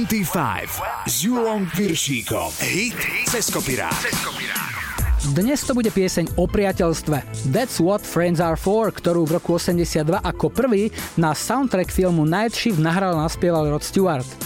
25 0.05 1.09
s 1.09 1.25
Julom 1.25 1.65
Piršíkom. 1.73 2.53
Hit 2.61 2.93
cez. 3.25 3.49
Dnes 5.33 5.57
to 5.65 5.73
bude 5.73 5.89
pieseň 5.89 6.37
o 6.37 6.45
priateľstve 6.45 7.25
That's 7.49 7.81
What 7.81 8.05
Friends 8.05 8.37
Are 8.37 8.53
For, 8.53 8.93
ktorú 8.93 9.25
v 9.25 9.41
roku 9.41 9.57
82 9.57 10.21
ako 10.21 10.53
prvý 10.53 10.93
na 11.17 11.33
soundtrack 11.33 11.89
filmu 11.89 12.21
Night 12.21 12.53
Shift 12.53 12.77
nahral 12.77 13.17
a 13.17 13.25
naspieval 13.25 13.65
Rod 13.65 13.81
Stewart. 13.81 14.44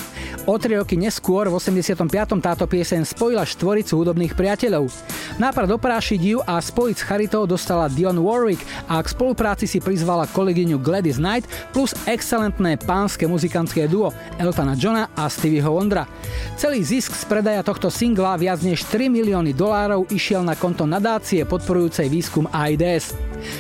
O 0.49 0.57
tri 0.57 0.81
roky 0.81 0.97
neskôr, 0.97 1.45
v 1.45 1.62
85. 1.62 2.09
táto 2.41 2.65
pieseň 2.65 3.05
spojila 3.05 3.45
štvoricu 3.45 4.01
hudobných 4.01 4.33
priateľov. 4.33 4.89
Nápad 5.38 5.77
oprášiť 5.77 6.21
ju 6.25 6.41
a 6.41 6.57
spojiť 6.57 6.97
s 6.97 7.05
Charitou 7.05 7.45
dostala 7.45 7.85
Dion 7.85 8.17
Warwick 8.17 8.57
a 8.89 8.97
k 8.97 9.13
spolupráci 9.13 9.69
si 9.69 9.77
prizvala 9.77 10.25
kolegyňu 10.25 10.81
Gladys 10.81 11.21
Knight 11.21 11.45
plus 11.69 11.93
excelentné 12.09 12.81
pánske 12.81 13.29
muzikantské 13.29 13.85
duo 13.85 14.09
Eltona 14.41 14.73
Johna 14.73 15.13
a 15.13 15.29
Stevieho 15.29 15.69
Wondra. 15.69 16.09
Celý 16.57 16.81
zisk 16.81 17.13
z 17.13 17.29
predaja 17.29 17.62
tohto 17.62 17.93
singla 17.93 18.33
viac 18.33 18.65
než 18.65 18.89
3 18.89 19.05
milióny 19.05 19.53
dolárov 19.53 20.09
išiel 20.09 20.41
na 20.41 20.57
konto 20.57 20.89
nadácie 20.89 21.45
podporujúcej 21.45 22.09
výskum 22.09 22.49
AIDS. 22.49 23.13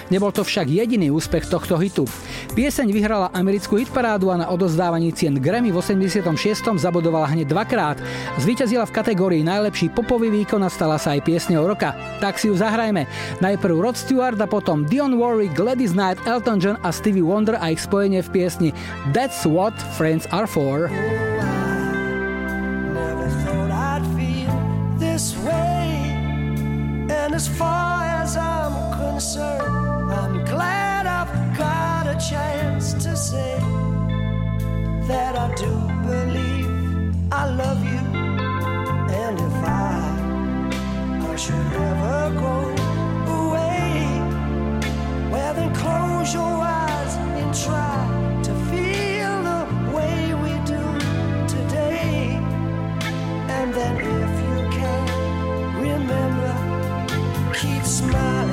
Nebol 0.09 0.31
to 0.31 0.43
však 0.43 0.69
jediný 0.69 1.11
úspech 1.11 1.49
tohto 1.49 1.77
hitu. 1.77 2.05
Pieseň 2.53 2.89
vyhrala 2.89 3.33
americkú 3.33 3.77
hitparádu 3.77 4.29
a 4.33 4.39
na 4.39 4.47
odozdávaní 4.49 5.13
cien 5.13 5.37
Grammy 5.37 5.71
v 5.73 5.79
86. 5.79 6.25
zabodovala 6.79 7.31
hneď 7.31 7.49
dvakrát. 7.49 7.97
Zvíťazila 8.41 8.85
v 8.87 8.95
kategórii 8.95 9.43
najlepší 9.45 9.91
popový 9.93 10.29
výkon 10.29 10.61
a 10.65 10.69
stala 10.69 11.01
sa 11.01 11.17
aj 11.17 11.25
piesňou 11.25 11.65
roka. 11.65 11.93
Tak 12.23 12.37
si 12.37 12.51
ju 12.51 12.55
zahrajme. 12.55 13.05
Najprv 13.43 13.75
Rod 13.77 13.97
Stewart 13.97 14.39
a 14.39 14.47
potom 14.47 14.87
Dion 14.87 15.15
Warwick, 15.17 15.55
Gladys 15.55 15.95
Knight, 15.95 16.21
Elton 16.27 16.59
John 16.59 16.77
a 16.81 16.89
Stevie 16.89 17.25
Wonder 17.25 17.57
a 17.57 17.71
ich 17.73 17.83
spojenie 17.83 18.23
v 18.25 18.29
piesni 18.31 18.69
That's 19.15 19.47
What 19.47 19.75
Friends 19.95 20.27
Are 20.29 20.47
For. 20.47 20.91
as 27.39 27.47
far 27.47 28.03
as 28.03 28.35
I'm 28.35 28.68
concerned, 29.19 30.13
I'm 30.13 30.45
glad 30.45 31.05
I've 31.05 31.57
got 31.57 32.07
a 32.07 32.17
chance 32.29 32.93
to 33.03 33.17
say 33.17 33.59
that 35.09 35.35
I 35.35 35.53
do 35.55 35.71
believe 36.07 36.69
I 37.29 37.43
love 37.61 37.83
you. 37.83 38.03
And 39.23 39.35
if 39.47 39.57
I, 39.65 39.97
I 41.31 41.35
should 41.35 41.73
ever 41.89 42.21
go 42.45 42.55
away, 43.39 43.91
well, 45.33 45.53
then 45.53 45.75
close 45.75 46.33
your 46.33 46.55
eyes 46.81 47.13
and 47.39 47.53
try 47.65 47.97
to 48.47 48.53
feel 48.71 49.33
the 49.49 49.61
way 49.97 50.33
we 50.43 50.53
do 50.73 50.83
today. 51.55 52.39
And 53.57 53.73
then 53.73 53.95
if 53.97 54.31
you 54.47 54.57
can 54.77 55.03
remember, 55.87 56.53
keep 57.59 57.83
smiling, 57.83 58.48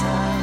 the 0.00 0.37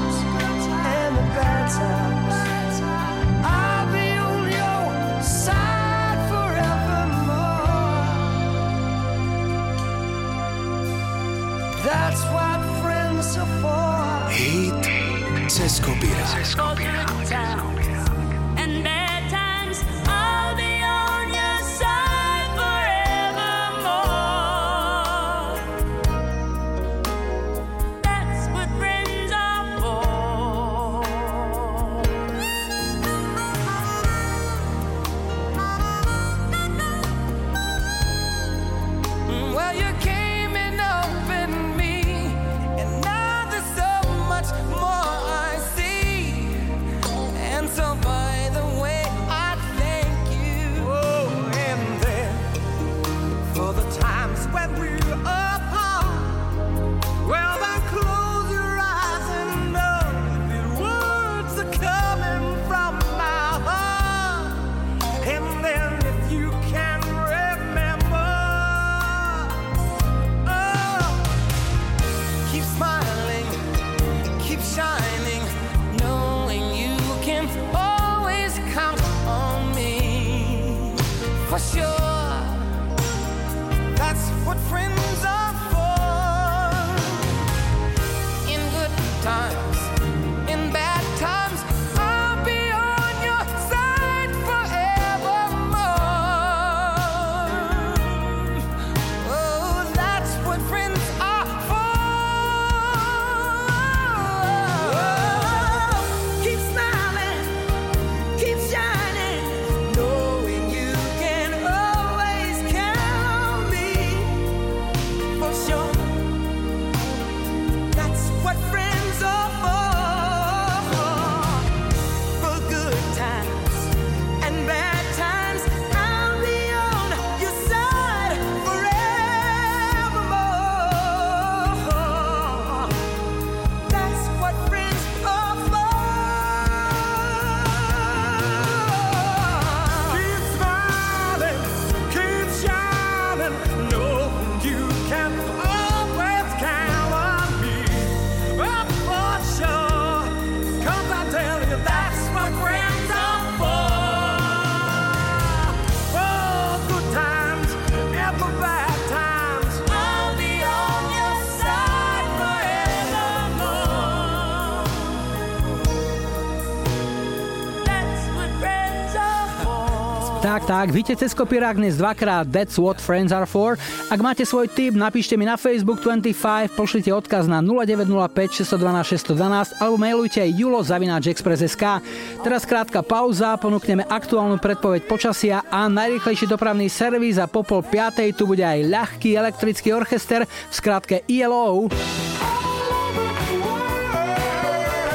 Tak, 170.66 170.90
víte 170.90 171.14
cez 171.14 171.38
kopírák 171.38 171.78
dnes 171.78 171.94
dvakrát 171.94 172.50
That's 172.50 172.82
What 172.82 172.98
Friends 172.98 173.30
Are 173.30 173.46
For. 173.46 173.78
Ak 174.10 174.18
máte 174.18 174.50
svoj 174.50 174.66
tip, 174.66 174.98
napíšte 174.98 175.38
mi 175.38 175.46
na 175.46 175.62
Facebook 175.62 176.02
25, 176.02 176.74
pošlite 176.74 177.14
odkaz 177.14 177.46
na 177.46 177.62
0905 177.62 178.66
612 178.66 179.38
612 179.38 179.78
alebo 179.78 179.98
mailujte 180.02 180.42
aj 180.42 180.52
julo 180.58 180.82
express.sk. 180.82 182.02
Teraz 182.42 182.66
krátka 182.66 183.06
pauza, 183.06 183.54
ponúkneme 183.62 184.10
aktuálnu 184.10 184.58
predpoveď 184.58 185.06
počasia 185.06 185.62
a 185.70 185.86
najrychlejší 185.86 186.50
dopravný 186.50 186.90
servis 186.90 187.38
a 187.38 187.46
popol 187.46 187.86
piatej 187.86 188.34
tu 188.34 188.50
bude 188.50 188.66
aj 188.66 188.90
ľahký 188.90 189.38
elektrický 189.38 189.94
orchester 189.94 190.50
v 190.50 190.74
skratke 190.74 191.22
ILO. 191.30 191.94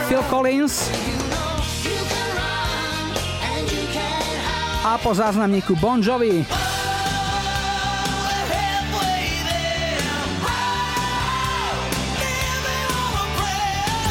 Phil 0.06 0.22
Collins 0.30 1.09
a 4.90 4.98
po 4.98 5.14
záznamníku 5.14 5.76
Bon 5.76 6.02
Jovi. 6.02 6.46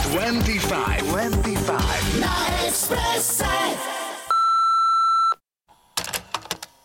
Twenty-five. 0.03 1.03
Na 2.19 2.35
Expresse. 2.67 3.98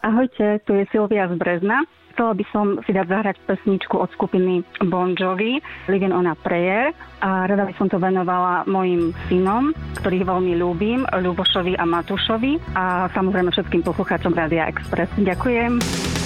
Ahojte, 0.05 0.61
tu 0.69 0.77
je 0.77 0.85
Silvia 0.93 1.25
z 1.33 1.41
Brezna. 1.41 1.81
Chcela 2.13 2.37
by 2.37 2.45
som 2.53 2.67
si 2.85 2.93
dať 2.93 3.09
zahrať 3.09 3.37
pesničku 3.49 3.97
od 3.97 4.13
skupiny 4.13 4.61
Bon 4.85 5.17
Jovi, 5.17 5.65
Living 5.89 6.13
on 6.13 6.29
a 6.29 6.37
Prayer 6.37 6.93
a 7.25 7.49
rada 7.49 7.65
by 7.65 7.73
som 7.81 7.89
to 7.89 7.97
venovala 7.97 8.69
mojim 8.69 9.17
synom, 9.33 9.73
ktorých 10.05 10.29
veľmi 10.29 10.61
ľúbim, 10.61 11.09
Ľubošovi 11.09 11.81
a 11.81 11.89
Matušovi 11.89 12.77
a 12.77 13.09
samozrejme 13.17 13.49
všetkým 13.49 13.81
poslucháčom 13.81 14.37
Radia 14.37 14.69
Express. 14.69 15.09
Ďakujem. 15.17 16.24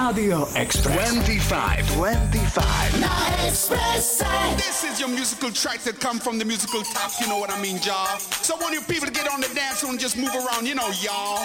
Rádio 0.00 0.48
Express. 0.56 1.10
25. 1.12 1.92
25. 1.92 3.00
Na 3.00 3.46
Expresse. 3.46 4.24
This 4.56 4.82
is 4.82 4.98
your 4.98 5.10
musical 5.10 5.50
track 5.50 5.80
that 5.80 6.00
come 6.00 6.18
from 6.18 6.38
the 6.38 6.44
musical 6.46 6.80
top, 6.80 7.12
you 7.20 7.28
know 7.28 7.36
what 7.36 7.50
I 7.50 7.60
mean, 7.60 7.76
y'all? 7.84 8.18
So 8.40 8.56
I 8.56 8.60
want 8.62 8.72
you 8.72 8.80
people 8.80 9.06
to 9.08 9.12
get 9.12 9.28
on 9.30 9.42
the 9.42 9.48
dance 9.54 9.80
floor 9.80 9.92
and 9.92 10.00
just 10.00 10.16
move 10.16 10.34
around, 10.34 10.66
you 10.66 10.74
know, 10.74 10.88
y'all. 11.04 11.44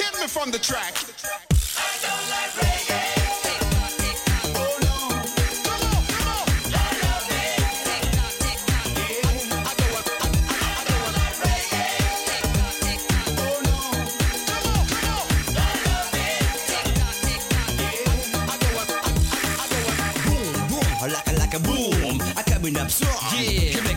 Hit 0.00 0.18
me 0.20 0.26
from 0.26 0.50
the 0.50 0.58
track. 0.58 1.11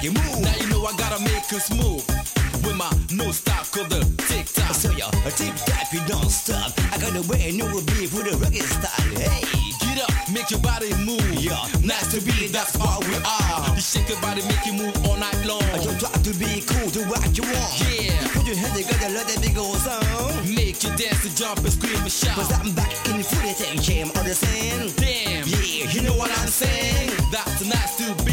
Make 0.05 0.13
move. 0.13 0.41
Now 0.41 0.55
you 0.61 0.67
know 0.69 0.85
I 0.85 0.95
gotta 0.97 1.21
make 1.23 1.49
it 1.49 1.61
smooth. 1.61 2.05
With 2.61 2.75
my 2.75 2.89
no 3.11 3.31
stop, 3.31 3.65
cause 3.71 3.89
the 3.89 4.05
tick 4.29 4.45
tock. 4.53 4.75
So 4.75 4.91
yo, 4.91 5.07
a 5.25 5.31
tick 5.31 5.55
tock, 5.65 5.91
you 5.91 5.99
don't 6.05 6.29
stop. 6.29 6.73
I 6.93 6.97
got 6.99 7.15
a 7.15 7.25
way 7.27 7.51
new 7.51 7.65
beat 7.89 8.09
for 8.09 8.21
the 8.21 8.37
reggae 8.37 8.61
style. 8.61 9.17
Hey, 9.17 9.41
get 9.81 10.03
up, 10.05 10.13
make 10.29 10.51
your 10.51 10.59
body 10.59 10.93
move. 11.01 11.25
Yeah, 11.41 11.57
nice 11.81 12.13
to 12.13 12.21
be, 12.21 12.47
that's 12.47 12.77
what 12.77 13.01
we 13.07 13.15
are. 13.15 13.73
You 13.73 13.81
shake 13.81 14.09
your 14.09 14.21
body, 14.21 14.41
make 14.45 14.65
you 14.65 14.73
move 14.73 14.93
all 15.09 15.17
night 15.17 15.41
long. 15.45 15.63
I 15.73 15.81
don't 15.81 15.99
try 15.99 16.11
to 16.11 16.33
be 16.37 16.61
cool, 16.61 16.89
do 16.89 17.01
what 17.09 17.25
you 17.33 17.43
want. 17.43 17.73
Yeah, 17.81 18.27
put 18.29 18.45
your 18.45 18.57
head 18.57 18.77
together, 18.77 19.09
let 19.09 19.25
that 19.25 19.41
big 19.41 19.57
old 19.57 19.77
sound. 19.77 20.05
Make 20.53 20.83
you 20.83 20.93
dance 20.97 21.25
and 21.25 21.35
jump 21.35 21.59
and 21.65 21.73
scream 21.73 21.97
and 21.97 22.11
shout. 22.11 22.35
Cause 22.35 22.53
I'm 22.53 22.73
back 22.73 22.93
in 23.09 23.17
the 23.17 23.23
footy 23.23 23.53
thing, 23.57 23.81
jam 23.81 24.09
sand. 24.33 24.93
Damn, 24.97 25.47
yeah, 25.47 25.89
you 25.89 26.01
know 26.01 26.13
what 26.13 26.29
I'm 26.29 26.47
saying. 26.47 27.09
That's 27.31 27.65
nice 27.65 27.97
to 27.97 28.13
be 28.23 28.24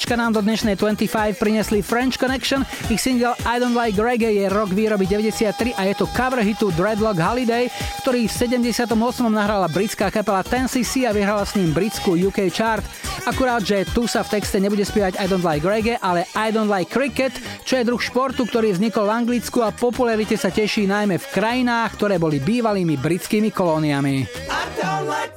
Slniečka 0.00 0.16
nám 0.16 0.32
do 0.32 0.40
dnešnej 0.40 0.80
25 0.80 1.36
priniesli 1.36 1.84
French 1.84 2.16
Connection. 2.16 2.64
Ich 2.88 3.04
single 3.04 3.36
I 3.44 3.60
Don't 3.60 3.76
Like 3.76 4.00
Reggae 4.00 4.32
je 4.32 4.48
rok 4.48 4.72
výroby 4.72 5.04
93 5.04 5.76
a 5.76 5.84
je 5.84 5.92
to 5.92 6.08
cover 6.16 6.40
hitu 6.40 6.72
Dreadlock 6.72 7.20
Holiday, 7.20 7.68
ktorý 8.00 8.24
v 8.24 8.32
78. 8.56 8.96
nahrala 9.28 9.68
britská 9.68 10.08
kapela 10.08 10.40
10cc 10.40 11.04
a 11.04 11.12
vyhrala 11.12 11.44
s 11.44 11.52
ním 11.52 11.76
britskú 11.76 12.16
UK 12.16 12.48
chart. 12.48 12.80
Akurát, 13.28 13.60
že 13.60 13.84
tu 13.92 14.08
sa 14.08 14.24
v 14.24 14.40
texte 14.40 14.56
nebude 14.56 14.88
spievať 14.88 15.20
I 15.20 15.28
Don't 15.28 15.44
Like 15.44 15.68
Reggae, 15.68 16.00
ale 16.00 16.24
I 16.32 16.48
Don't 16.48 16.72
Like 16.72 16.88
Cricket, 16.88 17.36
čo 17.68 17.76
je 17.76 17.84
druh 17.84 18.00
športu, 18.00 18.48
ktorý 18.48 18.72
vznikol 18.72 19.04
v 19.04 19.20
Anglicku 19.20 19.60
a 19.60 19.68
popularite 19.68 20.40
sa 20.40 20.48
teší 20.48 20.88
najmä 20.88 21.20
v 21.20 21.28
krajinách, 21.28 22.00
ktoré 22.00 22.16
boli 22.16 22.40
bývalými 22.40 22.96
britskými 22.96 23.52
kolóniami. 23.52 24.48
I 24.48 24.64
don't 24.80 25.04
like 25.04 25.36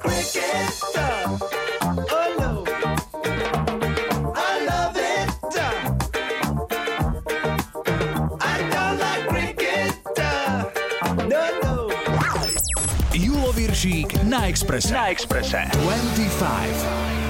na 14.34 14.48
Exprese. 14.48 14.92
Na 14.92 15.10
Exprese. 15.10 15.70
25. 15.72 17.23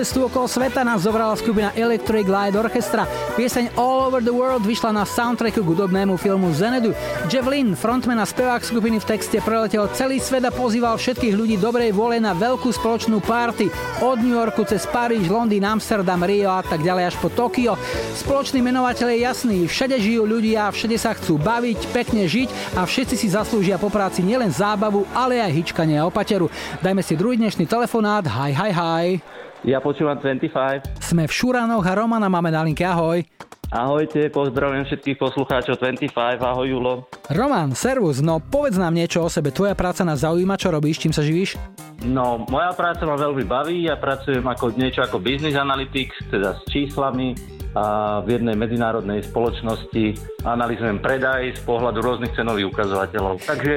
cestu 0.00 0.24
okolo 0.24 0.48
sveta 0.48 0.80
nás 0.80 1.04
zobrala 1.04 1.36
skupina 1.36 1.76
Electric 1.76 2.24
Light 2.24 2.56
Orchestra. 2.56 3.04
Pieseň 3.36 3.76
All 3.76 4.08
Over 4.08 4.24
the 4.24 4.32
World 4.32 4.64
vyšla 4.64 4.96
na 4.96 5.04
soundtracku 5.04 5.60
k 5.60 5.68
hudobnému 5.76 6.16
filmu 6.16 6.48
Zenedu. 6.56 6.96
Jeff 7.28 7.44
Lynn, 7.44 7.76
frontman 7.76 8.16
a 8.16 8.24
spevák 8.24 8.64
skupiny 8.64 8.96
v 8.96 9.04
texte 9.04 9.36
preletel 9.44 9.84
celý 9.92 10.16
svet 10.16 10.48
a 10.48 10.56
pozýval 10.56 10.96
všetkých 10.96 11.36
ľudí 11.36 11.60
dobrej 11.60 11.92
vôle 11.92 12.16
na 12.16 12.32
veľkú 12.32 12.72
spoločnú 12.72 13.20
party 13.20 13.68
od 14.00 14.24
New 14.24 14.32
Yorku 14.32 14.64
cez 14.64 14.88
Paríž, 14.88 15.28
Londýn, 15.28 15.68
Amsterdam, 15.68 16.24
Rio 16.24 16.48
a 16.48 16.64
tak 16.64 16.80
ďalej 16.80 17.12
až 17.12 17.16
po 17.20 17.28
Tokio. 17.28 17.76
Spoločný 18.16 18.64
menovateľ 18.64 19.04
je 19.12 19.18
jasný, 19.20 19.58
všade 19.68 20.00
žijú 20.00 20.24
ľudia, 20.24 20.72
všade 20.72 20.96
sa 20.96 21.12
chcú 21.12 21.36
baviť, 21.36 21.92
pekne 21.92 22.24
žiť 22.24 22.80
a 22.80 22.88
všetci 22.88 23.20
si 23.20 23.28
zaslúžia 23.28 23.76
po 23.76 23.92
práci 23.92 24.24
nielen 24.24 24.48
zábavu, 24.48 25.04
ale 25.12 25.44
aj 25.44 25.52
hyčkanie 25.60 26.00
a 26.00 26.08
opateru. 26.08 26.48
Dajme 26.80 27.04
si 27.04 27.20
druhý 27.20 27.36
dnešný 27.36 27.68
telefonát. 27.68 28.24
Hi, 28.24 28.56
hi, 28.56 28.72
hi. 28.72 29.49
Ja 29.60 29.76
počúvam 29.84 30.16
25. 30.16 31.04
Sme 31.04 31.28
v 31.28 31.32
Šuranoch 31.36 31.84
a 31.84 31.92
Romana 31.92 32.32
máme 32.32 32.48
na 32.48 32.64
linke. 32.64 32.80
Ahoj. 32.80 33.20
Ahojte, 33.68 34.32
pozdravujem 34.32 34.88
všetkých 34.88 35.20
poslucháčov 35.20 35.76
25. 35.76 36.16
Ahoj 36.40 36.66
Julo. 36.66 36.94
Roman, 37.28 37.76
servus, 37.76 38.24
no 38.24 38.40
povedz 38.40 38.80
nám 38.80 38.96
niečo 38.96 39.20
o 39.20 39.28
sebe. 39.28 39.52
Tvoja 39.52 39.76
práca 39.76 40.00
nás 40.00 40.24
zaujíma, 40.24 40.56
čo 40.56 40.72
robíš, 40.72 41.04
čím 41.04 41.12
sa 41.12 41.20
živíš? 41.20 41.60
No, 42.00 42.48
moja 42.48 42.72
práca 42.72 43.04
ma 43.04 43.20
veľmi 43.20 43.44
baví. 43.44 43.84
Ja 43.84 44.00
pracujem 44.00 44.42
ako 44.42 44.72
niečo 44.80 45.04
ako 45.04 45.20
business 45.20 45.54
analytics, 45.60 46.16
teda 46.32 46.56
s 46.56 46.64
číslami 46.72 47.36
a 47.76 48.18
v 48.24 48.40
jednej 48.40 48.56
medzinárodnej 48.56 49.22
spoločnosti 49.28 50.18
analyzujem 50.42 50.98
predaj 51.04 51.54
z 51.54 51.62
pohľadu 51.68 52.00
rôznych 52.00 52.32
cenových 52.32 52.72
ukazovateľov. 52.72 53.44
Takže 53.44 53.76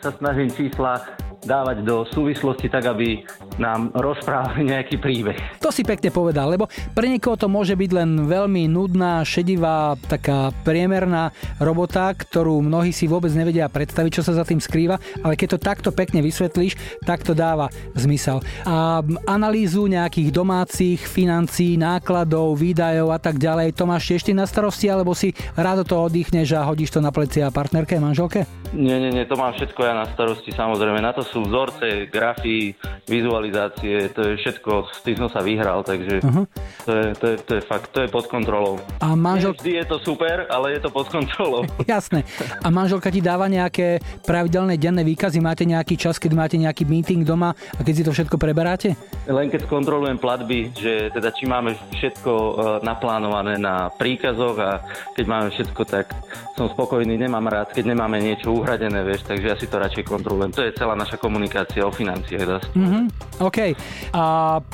sa 0.00 0.10
snažím 0.18 0.50
čísla 0.50 1.04
dávať 1.44 1.86
do 1.86 2.02
súvislosti 2.10 2.66
tak, 2.66 2.90
aby 2.90 3.22
nám 3.58 3.94
rozprávali 3.94 4.70
nejaký 4.74 4.98
príbeh. 4.98 5.38
To 5.62 5.70
si 5.70 5.86
pekne 5.86 6.10
povedal, 6.10 6.50
lebo 6.50 6.66
pre 6.94 7.06
niekoho 7.06 7.38
to 7.38 7.46
môže 7.46 7.74
byť 7.78 7.90
len 7.94 8.10
veľmi 8.26 8.66
nudná, 8.66 9.22
šedivá, 9.22 9.94
taká 10.10 10.50
priemerná 10.66 11.30
robota, 11.62 12.10
ktorú 12.14 12.62
mnohí 12.62 12.90
si 12.90 13.06
vôbec 13.06 13.30
nevedia 13.34 13.70
predstaviť, 13.70 14.10
čo 14.20 14.26
sa 14.26 14.34
za 14.34 14.44
tým 14.44 14.58
skrýva, 14.58 14.98
ale 15.22 15.38
keď 15.38 15.56
to 15.56 15.64
takto 15.64 15.90
pekne 15.94 16.22
vysvetlíš, 16.24 16.74
tak 17.06 17.22
to 17.22 17.34
dáva 17.34 17.70
zmysel. 17.94 18.42
A 18.66 19.02
analýzu 19.26 19.86
nejakých 19.86 20.34
domácich 20.34 21.00
financií, 21.02 21.78
nákladov, 21.78 22.58
výdajov 22.58 23.14
a 23.14 23.18
tak 23.22 23.38
ďalej, 23.38 23.74
to 23.74 23.86
máš 23.86 24.10
tiež 24.10 24.22
ty 24.26 24.32
na 24.34 24.46
starosti, 24.46 24.90
alebo 24.90 25.14
si 25.14 25.32
rádo 25.54 25.86
to 25.86 25.94
oddychneš 25.98 26.58
a 26.58 26.66
hodíš 26.66 26.94
to 26.94 27.00
na 27.02 27.14
plecia 27.14 27.50
partnerke, 27.54 27.96
manželke? 28.02 28.44
Nie, 28.74 29.00
nie, 29.00 29.08
nie, 29.08 29.24
to 29.24 29.32
mám 29.32 29.56
všetko 29.56 29.80
ja 29.80 29.94
na 29.96 30.04
starosti, 30.12 30.52
samozrejme. 30.52 31.00
Na 31.00 31.16
to 31.16 31.24
sú 31.24 31.37
vzorce, 31.44 32.06
grafy, 32.08 32.74
vizualizácie, 33.08 34.10
to 34.12 34.20
je 34.22 34.34
všetko, 34.40 34.72
s 34.92 35.00
tým 35.04 35.16
som 35.16 35.28
sa 35.32 35.40
vyhral, 35.40 35.84
takže 35.86 36.20
uh-huh. 36.20 36.44
to, 36.84 36.92
je, 36.92 37.06
to, 37.16 37.26
je, 37.32 37.36
to 37.42 37.52
je 37.58 37.62
fakt, 37.64 37.88
to 37.92 38.04
je 38.04 38.08
pod 38.08 38.26
kontrolou. 38.26 38.80
A 39.00 39.12
manžel... 39.12 39.52
Nie, 39.52 39.58
vždy 39.58 39.72
je 39.82 39.86
to 39.88 39.96
super, 40.04 40.46
ale 40.48 40.76
je 40.76 40.80
to 40.84 40.90
pod 40.92 41.06
kontrolou. 41.08 41.64
Jasné. 41.88 42.24
A 42.62 42.68
manželka 42.72 43.12
ti 43.12 43.20
dáva 43.20 43.50
nejaké 43.50 44.00
pravidelné 44.24 44.80
denné 44.80 45.02
výkazy? 45.04 45.42
Máte 45.42 45.68
nejaký 45.68 46.00
čas, 46.00 46.16
keď 46.16 46.32
máte 46.36 46.56
nejaký 46.56 46.88
meeting 46.88 47.26
doma 47.26 47.52
a 47.52 47.80
keď 47.82 47.94
si 47.94 48.02
to 48.06 48.12
všetko 48.14 48.36
preberáte? 48.40 48.96
Len 49.28 49.52
keď 49.52 49.68
skontrolujem 49.68 50.16
platby, 50.16 50.72
že 50.72 51.12
teda 51.12 51.28
či 51.34 51.44
máme 51.44 51.76
všetko 51.92 52.32
e, 52.32 52.52
naplánované 52.86 53.60
na 53.60 53.92
príkazoch 53.92 54.56
a 54.56 54.80
keď 55.12 55.24
máme 55.28 55.48
všetko, 55.52 55.82
tak 55.84 56.14
som 56.56 56.70
spokojný, 56.72 57.14
nemám 57.14 57.46
rád, 57.46 57.70
keď 57.70 57.94
nemáme 57.94 58.18
niečo 58.18 58.50
uhradené, 58.50 59.04
vieš, 59.06 59.22
takže 59.28 59.46
ja 59.46 59.56
si 59.58 59.70
to 59.70 59.78
radšej 59.78 60.08
kontrolujem. 60.08 60.50
To 60.56 60.64
je 60.66 60.74
celá 60.74 60.98
naša 60.98 61.17
komunikácia 61.18 61.82
o 61.82 61.90
financiách. 61.90 62.46
Dá 62.46 62.56
sa 62.58 62.68
Mhm, 62.72 63.00
OK. 63.38 63.58
A 64.10 64.22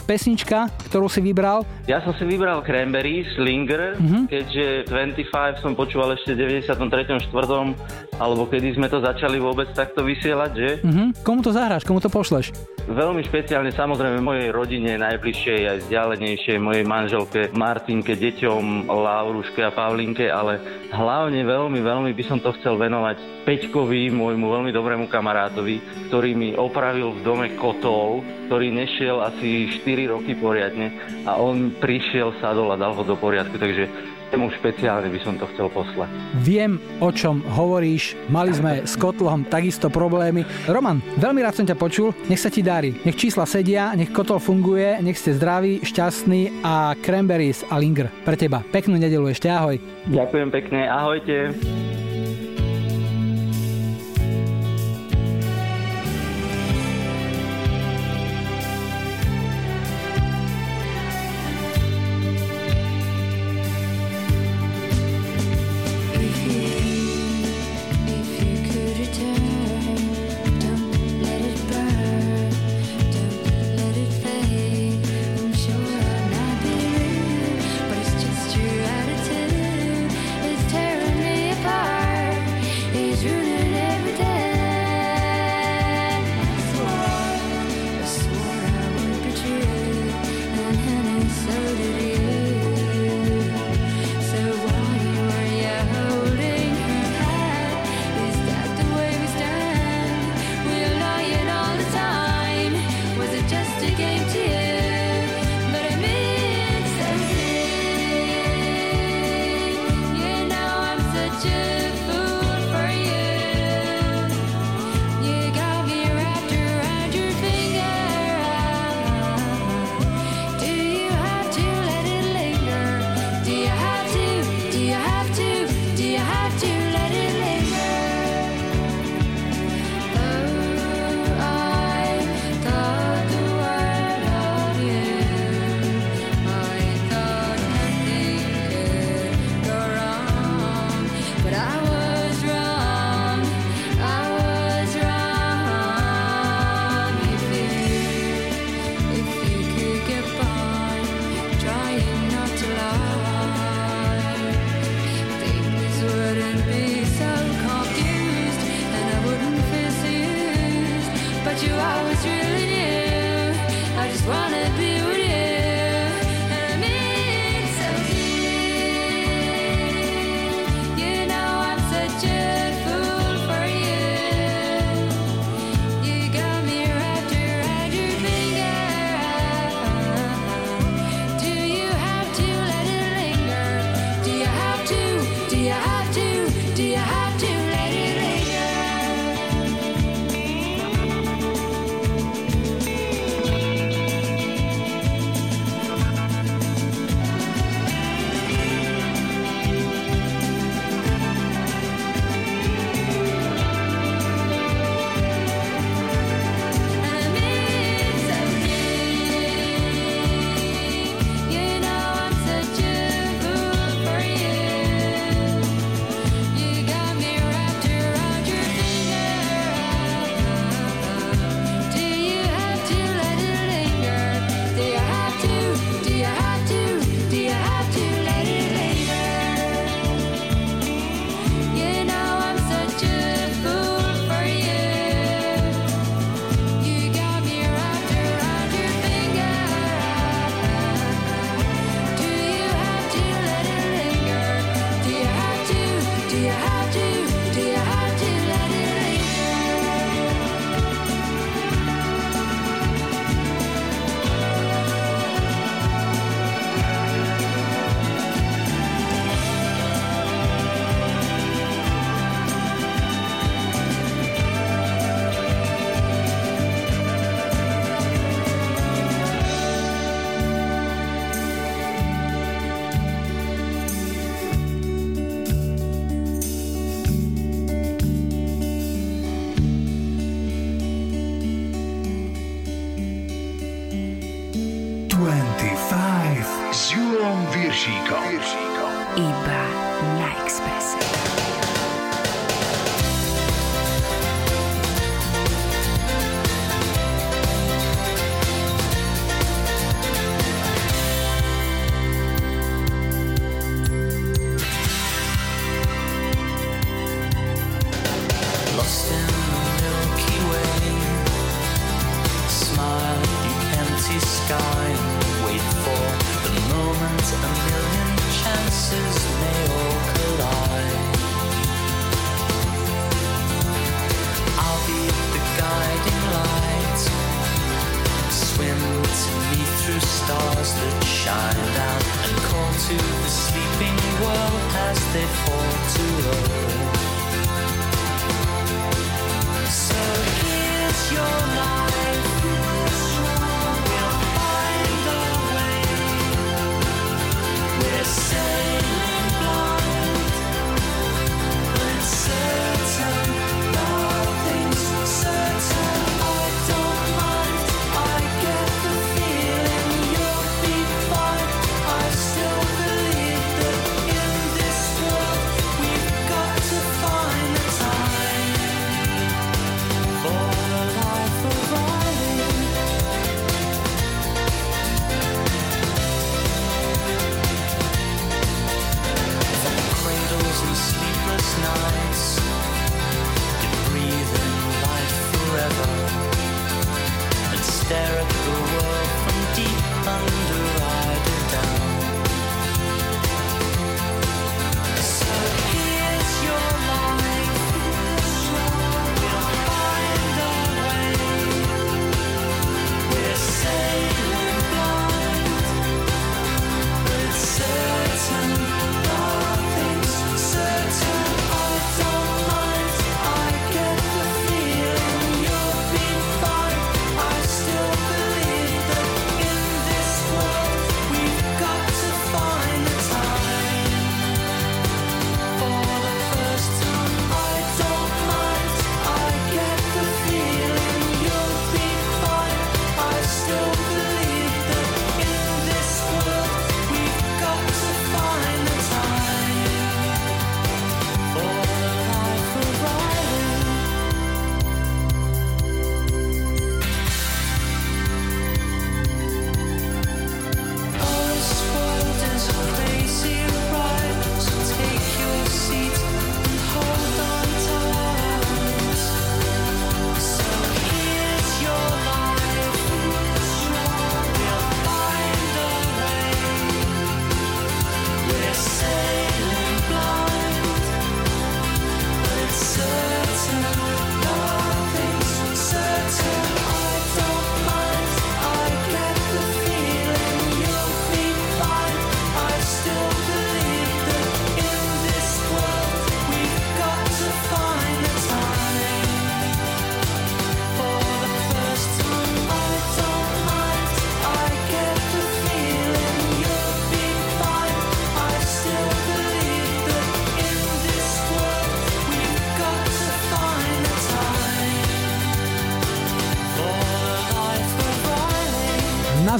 pesnička, 0.05 0.69
ktorú 0.87 1.09
si 1.09 1.21
vybral? 1.21 1.65
Ja 1.85 2.01
som 2.01 2.13
si 2.15 2.25
vybral 2.25 2.61
Cranberries, 2.61 3.29
Linger, 3.37 3.97
Mhm. 3.97 4.29
keďže 4.29 4.67
25 4.89 5.59
som 5.59 5.73
počúval 5.73 6.15
ešte 6.15 6.33
v 6.33 6.61
93. 6.61 7.19
4. 7.25 7.75
alebo 8.15 8.47
kedy 8.47 8.77
sme 8.77 8.87
to 8.87 9.01
začali 9.01 9.43
vôbec 9.43 9.67
takto 9.73 10.05
vysielať, 10.05 10.51
že? 10.55 10.71
Mhm. 10.85 11.05
Komu 11.25 11.41
to 11.41 11.51
zahráš? 11.51 11.83
Komu 11.83 11.99
to 11.99 12.07
pošleš? 12.07 12.53
Veľmi 12.85 13.25
špeciálne 13.25 13.73
samozrejme 13.73 14.21
mojej 14.21 14.53
rodine, 14.53 15.01
najbližšej 15.01 15.61
aj 15.65 15.77
vzdialenejšej, 15.89 16.61
mojej 16.61 16.85
manželke 16.85 17.49
Martinke, 17.57 18.13
deťom 18.13 18.87
Lauruške 18.87 19.65
a 19.65 19.73
Pavlinke, 19.73 20.29
ale 20.29 20.61
hlavne 20.93 21.41
veľmi, 21.43 21.81
veľmi 21.81 22.13
by 22.13 22.25
som 22.29 22.39
to 22.39 22.53
chcel 22.61 22.77
venovať 22.77 23.17
Peťkovi, 23.49 24.13
môjmu 24.13 24.47
veľmi 24.47 24.71
dobrému 24.71 25.09
kamarátovi, 25.09 25.81
ktorý 26.13 26.34
mi 26.35 26.53
opravil 26.59 27.15
v 27.17 27.21
dome 27.23 27.49
kotol, 27.57 28.21
ktorý 28.51 28.75
nešiel 28.75 29.23
asi 29.23 29.71
4 29.81 30.13
roky 30.13 30.35
poriadne 30.35 30.91
a 31.25 31.39
on 31.39 31.73
prišiel, 31.79 32.35
sadol 32.43 32.75
a 32.75 32.77
dal 32.77 32.93
ho 32.93 33.03
do 33.07 33.15
poriadku, 33.17 33.57
takže 33.57 33.87
mu 34.35 34.51
špeciálne 34.51 35.09
by 35.15 35.21
som 35.23 35.39
to 35.39 35.47
chcel 35.55 35.71
poslať. 35.71 36.11
Viem, 36.43 36.83
o 36.99 37.11
čom 37.15 37.39
hovoríš. 37.47 38.19
Mali 38.31 38.51
sme 38.51 38.83
s 38.83 38.99
kotlom 38.99 39.47
takisto 39.47 39.87
problémy. 39.87 40.43
Roman, 40.67 40.99
veľmi 41.23 41.41
rád 41.43 41.63
som 41.63 41.67
ťa 41.67 41.79
počul. 41.79 42.11
Nech 42.27 42.43
sa 42.43 42.51
ti 42.51 42.61
darí. 42.61 42.99
Nech 43.07 43.15
čísla 43.15 43.47
sedia, 43.47 43.95
nech 43.95 44.11
kotol 44.11 44.43
funguje, 44.43 44.99
nech 45.07 45.19
ste 45.19 45.39
zdraví, 45.39 45.87
šťastní 45.87 46.67
a 46.67 46.99
cranberries 46.99 47.63
a 47.71 47.79
linger 47.79 48.11
pre 48.27 48.35
teba. 48.35 48.67
Peknú 48.75 48.99
nedelu 48.99 49.31
ešte, 49.31 49.47
ahoj. 49.47 49.79
Ďakujem 50.11 50.49
pekne, 50.51 50.81
ahojte. 50.91 51.55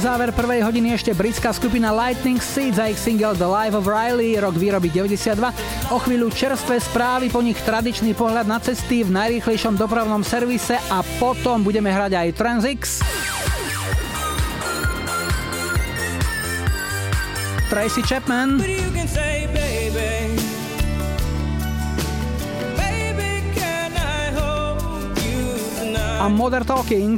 záver 0.05 0.29
prvej 0.37 0.61
hodiny 0.61 0.93
ešte 0.93 1.17
britská 1.17 1.49
skupina 1.49 1.89
Lightning 1.89 2.37
Seeds 2.37 2.77
a 2.77 2.93
ich 2.93 3.01
single 3.01 3.33
The 3.33 3.49
Life 3.49 3.73
of 3.73 3.89
Riley, 3.89 4.37
rok 4.37 4.53
výroby 4.53 4.93
92. 4.93 5.33
O 5.89 5.97
chvíľu 5.97 6.29
čerstvé 6.29 6.77
správy, 6.77 7.33
po 7.33 7.41
nich 7.41 7.57
tradičný 7.65 8.13
pohľad 8.13 8.45
na 8.45 8.61
cesty 8.61 9.01
v 9.01 9.09
najrýchlejšom 9.09 9.73
dopravnom 9.73 10.21
servise 10.21 10.77
a 10.93 11.01
potom 11.17 11.65
budeme 11.65 11.89
hrať 11.89 12.21
aj 12.21 12.27
Transix. 12.37 13.01
Tracy 17.73 18.05
Chapman. 18.05 18.61
A 26.21 26.25
Modern 26.29 26.65
Talking. 26.69 27.17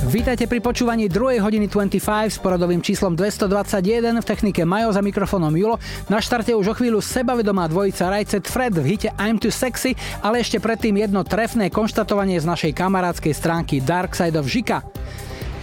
Vítajte 0.11 0.43
pri 0.43 0.59
počúvaní 0.59 1.07
2. 1.07 1.39
hodiny 1.39 1.71
25 1.71 1.95
s 2.27 2.35
poradovým 2.43 2.83
číslom 2.83 3.15
221 3.15 4.19
v 4.19 4.25
technike 4.27 4.67
Majo 4.67 4.91
za 4.91 4.99
mikrofónom 4.99 5.55
Julo. 5.55 5.79
Na 6.11 6.19
štarte 6.19 6.51
už 6.51 6.67
o 6.67 6.75
chvíľu 6.75 6.99
sebavedomá 6.99 7.71
dvojica 7.71 8.11
Rajcet 8.11 8.43
Fred 8.43 8.75
v 8.75 8.91
hite 8.91 9.15
I'm 9.15 9.39
Too 9.39 9.47
Sexy, 9.47 9.95
ale 10.19 10.43
ešte 10.43 10.59
predtým 10.59 10.99
jedno 10.99 11.23
trefné 11.23 11.71
konštatovanie 11.71 12.35
z 12.43 12.43
našej 12.43 12.75
kamarádskej 12.75 13.31
stránky 13.31 13.79
Dark 13.79 14.11
Side 14.11 14.35
of 14.35 14.51
Žika. 14.51 14.83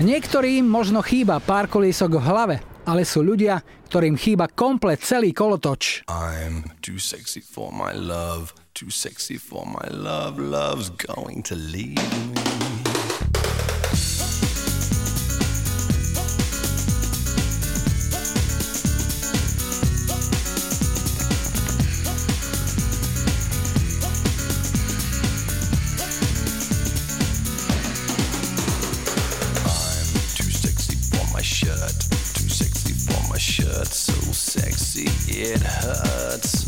Niektorým 0.00 0.64
možno 0.64 1.04
chýba 1.04 1.44
pár 1.44 1.68
kolísok 1.68 2.16
v 2.16 2.24
hlave, 2.24 2.56
ale 2.88 3.04
sú 3.04 3.20
ľudia, 3.20 3.60
ktorým 3.92 4.16
chýba 4.16 4.48
komplet 4.48 5.04
celý 5.04 5.36
kolotoč. 5.36 6.08
I'm 6.08 6.72
too 6.80 6.96
sexy 6.96 7.44
for 7.44 7.68
my 7.68 7.92
love, 7.92 8.56
too 8.72 8.88
sexy 8.88 9.36
for 9.36 9.68
my 9.68 9.84
love, 9.92 10.40
love's 10.40 10.88
going 10.88 11.44
to 11.44 11.52
leave 11.52 12.00
me. 12.00 12.32
It 35.40 35.62
hurts. 35.62 36.66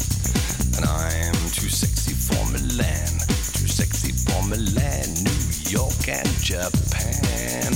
And 0.77 0.87
I'm 0.87 1.35
too 1.51 1.69
sexy 1.69 2.15
for 2.15 2.45
Milan, 2.53 3.19
too 3.59 3.67
sexy 3.67 4.13
for 4.13 4.43
Milan, 4.47 5.11
New 5.27 5.43
York 5.71 6.09
and 6.09 6.29
Japan. 6.41 7.75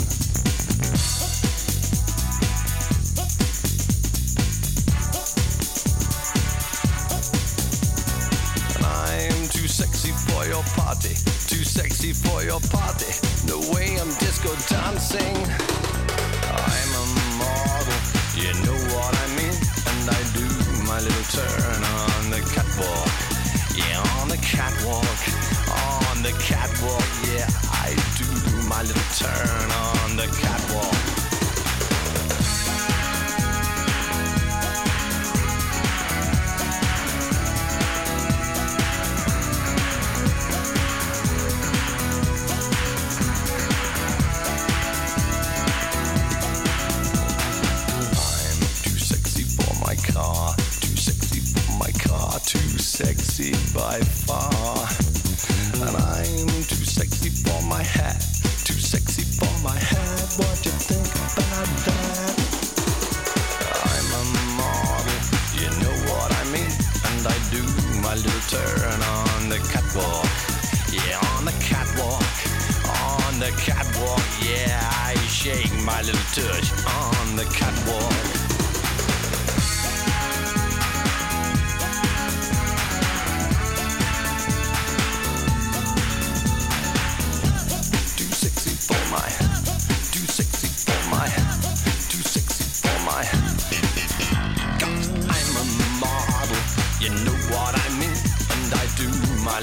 And 8.70 8.84
I'm 8.84 9.48
too 9.48 9.66
sexy 9.66 10.12
for 10.30 10.46
your 10.46 10.62
party, 10.78 11.14
too 11.48 11.64
sexy 11.64 12.12
for 12.12 12.44
your 12.44 12.60
party. 12.70 13.10
The 13.50 13.58
way 13.74 13.98
I'm 14.00 14.14
disco 14.22 14.54
dancing. 14.68 15.36
I'm 16.46 16.90
a 16.94 17.06
model, 17.38 17.98
you 18.36 18.52
know 18.64 18.78
what 18.94 19.12
I 19.12 19.26
mean. 19.36 19.56
And 19.86 20.10
I 20.10 20.22
do 20.34 20.53
my 20.94 21.00
little 21.00 21.22
turn 21.24 21.82
on 21.82 22.30
the 22.30 22.38
catwalk. 22.54 23.08
Yeah, 23.74 24.20
on 24.20 24.28
the 24.28 24.36
catwalk, 24.36 25.04
on 25.68 26.22
the 26.22 26.30
catwalk. 26.38 27.02
Yeah, 27.26 27.48
I 27.68 27.96
do 28.16 28.68
my 28.68 28.82
little 28.82 29.02
turn 29.18 29.72
on 29.72 30.16
the 30.16 30.28
catwalk. 30.40 31.13
Too 52.74 52.82
sexy 52.82 53.52
by 53.72 54.00
far. 54.26 54.50
And 55.74 55.96
I'm 55.96 56.48
too 56.66 56.82
sexy 56.82 57.30
for 57.30 57.62
my 57.68 57.82
hat, 57.84 58.18
too 58.64 58.74
sexy 58.74 59.22
for 59.22 59.52
my 59.62 59.78
hat. 59.78 60.34
What 60.38 60.58
you 60.66 60.72
think 60.72 61.06
about 61.06 61.70
that? 61.86 62.34
I'm 63.78 64.10
a 64.18 64.24
model, 64.58 65.20
you 65.54 65.70
know 65.82 65.96
what 66.10 66.34
I 66.34 66.44
mean. 66.50 66.72
And 67.10 67.22
I 67.30 67.38
do 67.54 67.62
my 68.02 68.16
little 68.16 68.44
turn 68.50 69.00
on 69.02 69.48
the 69.48 69.60
catwalk. 69.70 70.26
Yeah, 70.90 71.22
on 71.36 71.44
the 71.44 71.54
catwalk, 71.62 72.34
on 72.90 73.38
the 73.38 73.52
catwalk. 73.62 74.26
Yeah, 74.42 74.82
I 74.82 75.14
shake 75.28 75.70
my 75.84 76.02
little 76.02 76.26
touch 76.34 76.72
on 76.90 77.36
the 77.36 77.44
catwalk. 77.54 78.43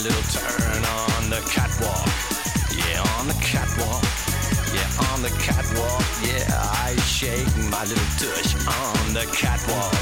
Little 0.04 0.24
turn 0.34 0.84
on 0.84 1.30
the 1.30 1.42
catwalk. 1.46 2.08
Yeah, 2.74 3.06
on 3.20 3.28
the 3.28 3.36
catwalk. 3.36 4.02
Yeah, 4.74 5.14
on 5.14 5.22
the 5.22 5.30
catwalk. 5.38 6.02
Yeah, 6.26 6.50
I 6.88 6.96
shake 7.06 7.46
my 7.70 7.84
little 7.86 8.10
tush 8.18 8.56
on 8.66 9.14
the 9.14 9.26
catwalk. 9.30 9.94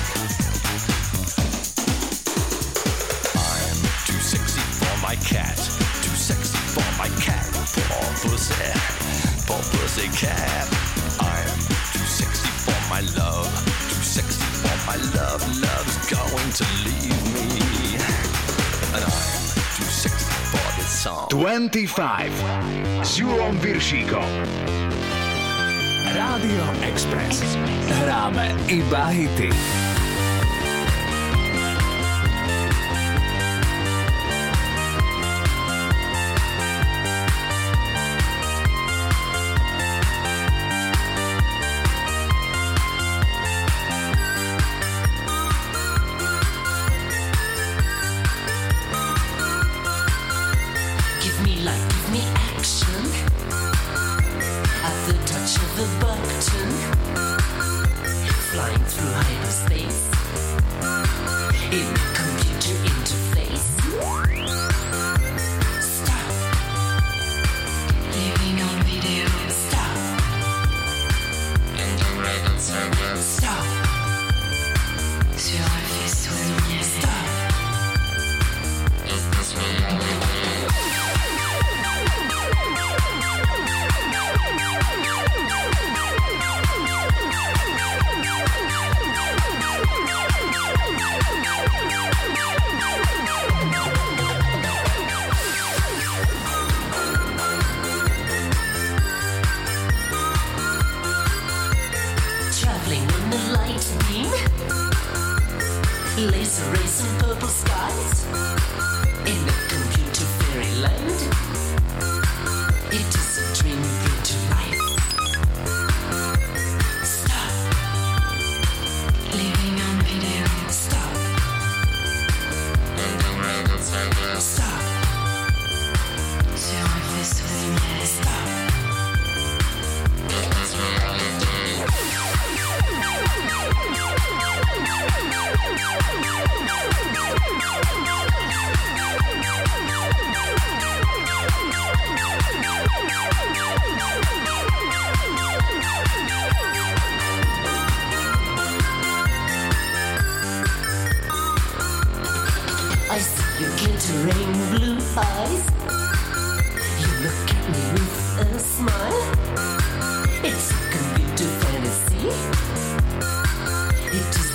I'm 3.35 3.79
too 4.07 4.19
sexy 4.23 4.61
for 4.79 4.95
my 5.01 5.15
cat. 5.15 5.57
Too 5.57 6.15
sexy 6.15 6.57
for 6.71 6.89
my 6.97 7.09
cat. 7.19 7.45
Poor 7.51 8.07
pussy. 8.23 8.55
Poor 9.47 9.59
pussy 9.59 10.07
cat. 10.15 10.67
I'm 11.19 11.59
too 11.91 12.07
sexy 12.07 12.47
for 12.47 12.79
my 12.89 13.01
love. 13.19 13.51
Too 13.89 14.03
sexy 14.15 14.39
for 14.63 14.77
my 14.87 14.95
love. 15.11 15.43
Love's 15.59 15.97
going 16.07 16.51
to 16.59 16.65
leave 16.85 17.33
me. 17.33 17.97
And 18.95 19.03
I'm 19.03 19.38
song. 21.10 21.28
25 21.30 22.32
s 23.01 23.18
Julom 23.18 23.57
Viršíkom. 23.57 24.30
Rádio 26.14 26.66
Express. 26.86 27.41
Hráme 27.89 28.53
iba 28.70 29.10
hity. 29.10 29.49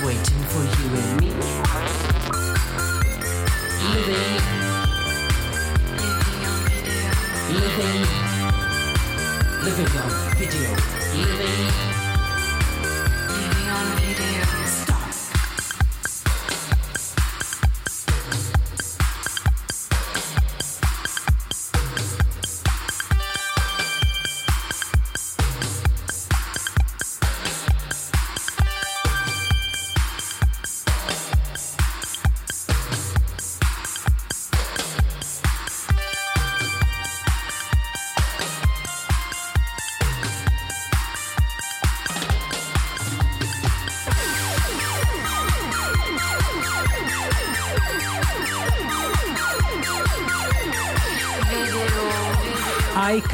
Waiting 0.05 0.43
for 0.49 0.61
you 0.61 0.95
and 1.01 1.19
me. 1.19 1.31
Living. 3.93 4.41
Living. 7.49 8.05
Living 9.63 9.97
on 9.97 10.35
video. 10.37 10.94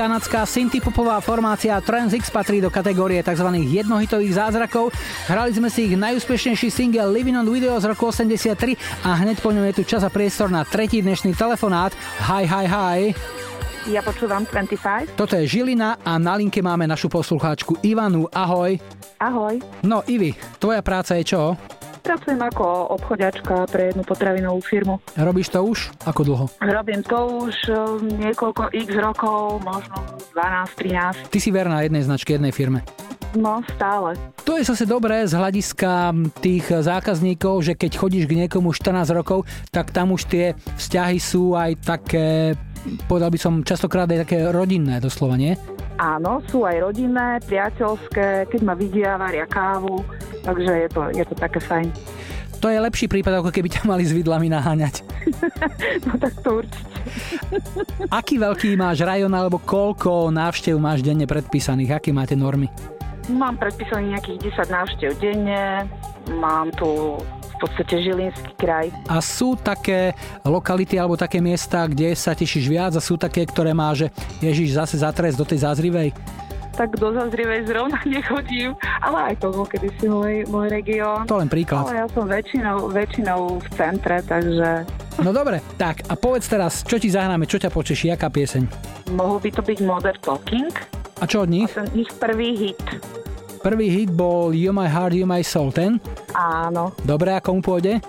Kanadská 0.02 0.50
synthpopová 0.50 1.22
formácia 1.22 1.78
Trans 1.78 2.10
X 2.18 2.34
patrí 2.34 2.58
do 2.58 2.74
kategórie 2.74 3.22
tzv. 3.22 3.46
jednohitových 3.54 4.34
zázrakov. 4.34 4.90
Hrali 5.30 5.54
sme 5.54 5.70
si 5.70 5.86
ich 5.86 5.94
najúspešnejší 5.94 6.74
single 6.74 7.14
Living 7.14 7.38
on 7.38 7.46
Video 7.46 7.78
z 7.78 7.86
roku 7.94 8.10
83 8.10 9.06
a 9.06 9.14
hneď 9.22 9.46
po 9.46 9.54
ňom 9.54 9.62
je 9.70 9.78
tu 9.78 9.84
čas 9.86 10.02
a 10.02 10.10
priestor 10.10 10.50
na 10.50 10.66
tretí 10.66 11.06
dnešný 11.06 11.38
telefonát. 11.38 11.94
Hi, 12.18 12.50
hi, 12.50 12.66
hi. 12.66 13.00
Ja 13.94 14.02
počúvam 14.02 14.42
25. 14.50 15.14
Toto 15.14 15.38
je 15.38 15.46
Žilina 15.46 16.02
a 16.02 16.18
na 16.18 16.34
linke 16.34 16.66
máme 16.66 16.90
našu 16.90 17.06
poslucháčku 17.06 17.78
Ivanu. 17.86 18.26
Ahoj. 18.34 18.82
Ahoj. 19.22 19.62
No 19.86 20.02
Ivi, 20.10 20.34
tvoja 20.58 20.82
práca 20.82 21.14
je 21.22 21.30
čo? 21.30 21.54
Pracujem 22.02 22.42
ako 22.42 22.98
obchodiačka 22.98 23.70
pre 23.70 23.94
jednu 23.94 24.02
potravinovú 24.02 24.60
firmu. 24.66 24.98
Robíš 25.14 25.54
to 25.54 25.62
už? 25.62 25.94
Ako 26.10 26.26
dlho? 26.26 26.46
Robím 26.58 27.06
to 27.06 27.46
už 27.46 27.56
eh, 27.70 27.78
niekoľko 28.26 28.74
x 28.74 28.90
rokov, 28.98 29.62
možno 29.62 29.98
12, 30.34 31.30
13. 31.30 31.30
Ty 31.30 31.40
si 31.40 31.50
verná 31.54 31.86
jednej 31.86 32.02
značke, 32.02 32.34
jednej 32.34 32.50
firme. 32.50 32.82
No, 33.32 33.64
stále. 33.64 34.20
To 34.44 34.60
je 34.60 34.68
zase 34.68 34.84
dobré 34.84 35.24
z 35.24 35.40
hľadiska 35.40 36.12
tých 36.44 36.68
zákazníkov, 36.68 37.64
že 37.64 37.74
keď 37.80 37.92
chodíš 37.96 38.28
k 38.28 38.44
niekomu 38.44 38.76
14 38.76 39.08
rokov, 39.16 39.48
tak 39.72 39.96
tam 39.96 40.12
už 40.12 40.28
tie 40.28 40.46
vzťahy 40.76 41.16
sú 41.16 41.56
aj 41.56 41.80
také, 41.80 42.60
povedal 43.08 43.32
by 43.32 43.40
som, 43.40 43.54
častokrát 43.64 44.12
aj 44.12 44.28
také 44.28 44.52
rodinné 44.52 45.00
doslova, 45.00 45.40
nie? 45.40 45.56
Áno, 46.02 46.42
sú 46.50 46.66
aj 46.66 46.82
rodinné, 46.82 47.38
priateľské, 47.46 48.50
keď 48.50 48.62
ma 48.66 48.74
vidia, 48.74 49.22
varia 49.22 49.46
kávu, 49.46 50.02
takže 50.42 50.90
je 50.90 50.90
to, 50.90 51.02
je 51.14 51.26
to 51.30 51.36
také 51.38 51.62
fajn. 51.62 51.94
To 52.58 52.74
je 52.74 52.82
lepší 52.82 53.06
prípad, 53.06 53.42
ako 53.42 53.54
keby 53.54 53.70
ťa 53.70 53.86
mali 53.86 54.02
s 54.02 54.10
vidlami 54.10 54.50
naháňať. 54.50 55.06
no 56.10 56.18
tak 56.18 56.34
to 56.42 56.66
určite. 56.66 56.94
Aký 58.22 58.42
veľký 58.42 58.74
máš 58.78 59.06
rajon, 59.06 59.30
alebo 59.30 59.62
koľko 59.62 60.34
návštev 60.34 60.74
máš 60.82 61.06
denne 61.06 61.30
predpísaných? 61.30 62.02
Aké 62.02 62.10
máte 62.10 62.34
normy? 62.34 62.66
Mám 63.30 63.62
predpísaných 63.62 64.18
nejakých 64.18 64.40
10 64.58 64.78
návštev 64.78 65.10
denne, 65.22 65.86
mám 66.42 66.74
tu 66.74 67.22
podstate 67.62 68.02
Žilinský 68.02 68.52
kraj. 68.58 68.90
A 69.06 69.22
sú 69.22 69.54
také 69.54 70.18
lokality 70.42 70.98
alebo 70.98 71.14
také 71.14 71.38
miesta, 71.38 71.86
kde 71.86 72.12
sa 72.18 72.34
tešíš 72.34 72.66
viac 72.66 72.92
a 72.98 73.02
sú 73.02 73.16
také, 73.16 73.46
ktoré 73.46 73.72
má, 73.72 73.94
že 73.94 74.10
Ježiš 74.42 74.76
zase 74.76 74.98
zatres 74.98 75.38
do 75.38 75.46
tej 75.46 75.62
zázrivej? 75.62 76.12
Tak 76.72 76.96
do 77.04 77.12
Zazrivej 77.12 77.68
zrovna 77.68 78.00
nechodím, 78.08 78.72
ale 79.04 79.36
aj 79.36 79.44
to 79.44 79.52
bol 79.52 79.68
kedysi 79.68 80.08
môj, 80.08 80.48
môj 80.48 80.72
región. 80.72 81.28
To 81.28 81.36
len 81.36 81.52
príklad. 81.52 81.84
Ale 81.84 82.00
ja 82.00 82.08
som 82.10 82.24
väčšinou, 82.26 82.88
väčšinou 82.90 83.60
v 83.60 83.68
centre, 83.76 84.24
takže 84.24 84.88
No 85.20 85.36
dobre, 85.36 85.60
tak 85.76 86.08
a 86.08 86.16
povedz 86.16 86.48
teraz, 86.48 86.88
čo 86.88 86.96
ti 86.96 87.12
zahráme, 87.12 87.44
čo 87.44 87.60
ťa 87.60 87.70
počeší, 87.70 88.16
aká 88.16 88.32
pieseň? 88.32 88.64
mohol 89.12 89.44
by 89.44 89.52
to 89.52 89.62
byť 89.62 89.78
Modern 89.84 90.20
Talking. 90.24 90.72
A 91.20 91.28
čo 91.28 91.44
od 91.44 91.52
nich? 91.52 91.68
Ten 91.70 91.92
ich 91.92 92.10
prvý 92.16 92.56
hit. 92.56 92.82
Prvý 93.62 93.94
hit 93.94 94.10
bol 94.10 94.58
You 94.58 94.74
My 94.74 94.90
Heart, 94.90 95.14
You 95.14 95.30
My 95.30 95.46
Soul, 95.46 95.70
ten? 95.70 96.02
Áno. 96.34 96.98
Dobre, 97.06 97.30
a 97.30 97.38
komu 97.38 97.62
pôjde? 97.62 98.02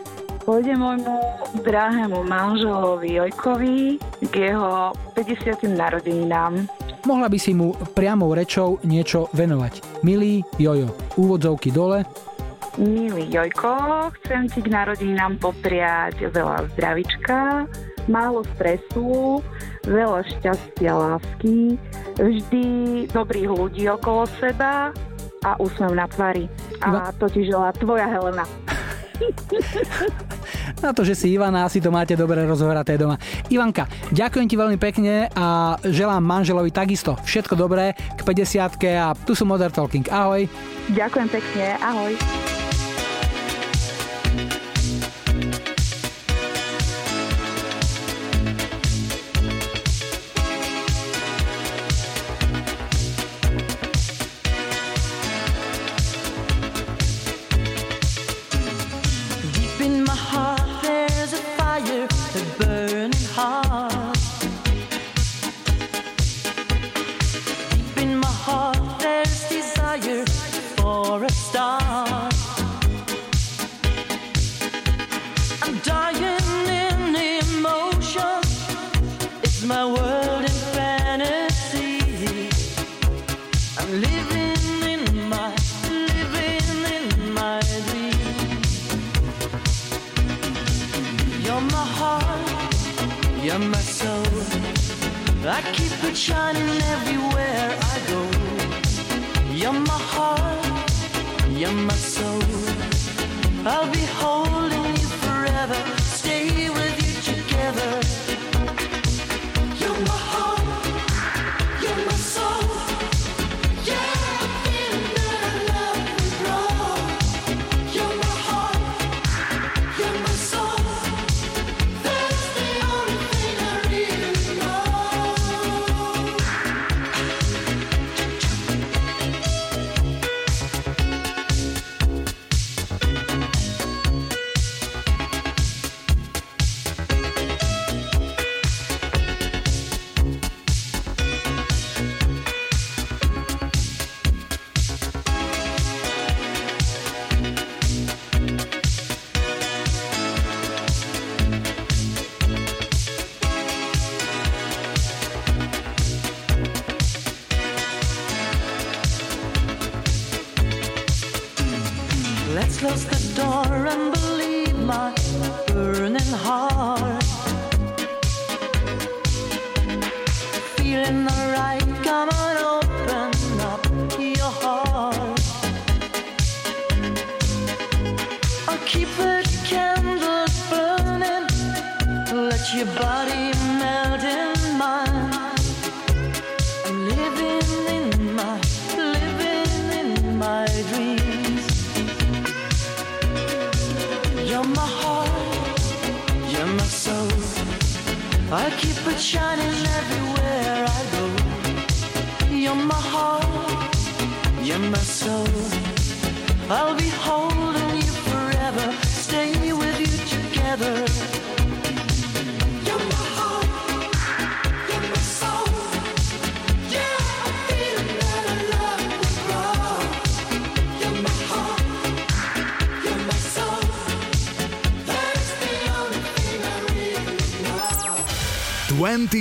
Pôjde 0.49 0.73
môjmu 0.73 1.13
drahému 1.61 2.25
manželovi 2.25 3.21
Jojkovi 3.21 4.01
k 4.33 4.35
jeho 4.49 4.97
50. 5.13 5.69
narodeninám. 5.69 6.65
Mohla 7.05 7.29
by 7.29 7.37
si 7.37 7.53
mu 7.53 7.77
priamou 7.93 8.33
rečou 8.33 8.81
niečo 8.81 9.29
venovať. 9.37 10.01
Milý 10.01 10.41
Jojo, 10.57 10.97
úvodzovky 11.21 11.69
dole. 11.69 12.09
Milý 12.81 13.29
Jojko, 13.29 14.09
chcem 14.25 14.49
ti 14.49 14.65
k 14.65 14.73
narodeninám 14.73 15.37
popriať 15.37 16.33
veľa 16.33 16.65
zdravička, 16.73 17.69
málo 18.09 18.41
stresu, 18.57 19.45
veľa 19.85 20.25
šťastia, 20.33 20.97
lásky, 20.97 21.77
vždy 22.17 22.65
dobrých 23.13 23.53
ľudí 23.53 23.85
okolo 23.93 24.25
seba 24.41 24.97
a 25.43 25.59
úsmev 25.59 25.93
na 25.95 26.07
tvári. 26.07 26.47
A 26.83 27.11
to 27.15 27.27
ti 27.31 27.47
želá 27.47 27.75
tvoja 27.75 28.07
Helena. 28.07 28.47
Na 30.83 30.91
to, 30.91 31.07
že 31.07 31.15
si 31.15 31.31
Ivana, 31.31 31.63
asi 31.63 31.79
to 31.79 31.95
máte 31.95 32.19
dobre 32.19 32.43
rozhoraté 32.43 32.99
doma. 32.99 33.15
Ivanka, 33.47 33.87
ďakujem 34.11 34.47
ti 34.51 34.57
veľmi 34.59 34.79
pekne 34.83 35.31
a 35.31 35.79
želám 35.87 36.23
manželovi 36.27 36.75
takisto 36.75 37.15
všetko 37.23 37.55
dobré 37.55 37.95
k 37.95 38.21
50 38.25 38.99
a 38.99 39.15
tu 39.15 39.39
sú 39.39 39.47
Modern 39.47 39.71
Talking. 39.71 40.11
Ahoj. 40.11 40.51
Ďakujem 40.91 41.29
pekne, 41.31 41.67
ahoj. 41.79 42.13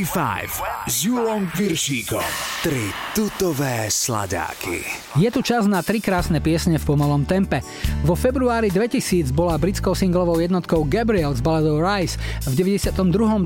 25 0.01 0.89
s 0.89 1.05
Julom 1.05 1.45
Piršíkom. 1.53 2.25
Tri 2.65 2.89
tutové 3.13 3.85
sladáky. 3.85 4.81
Je 5.21 5.29
tu 5.29 5.45
čas 5.45 5.69
na 5.69 5.85
tri 5.85 6.01
krásne 6.01 6.41
piesne 6.41 6.81
v 6.81 6.87
pomalom 6.89 7.21
tempe. 7.21 7.61
Vo 8.01 8.17
februári 8.17 8.73
2000 8.73 9.29
bola 9.29 9.61
britskou 9.61 9.93
singlovou 9.93 10.41
jednotkou 10.41 10.89
Gabriel 10.89 11.37
s 11.37 11.45
baladou 11.45 11.77
Rise. 11.77 12.17
V 12.49 12.53
92. 12.57 12.97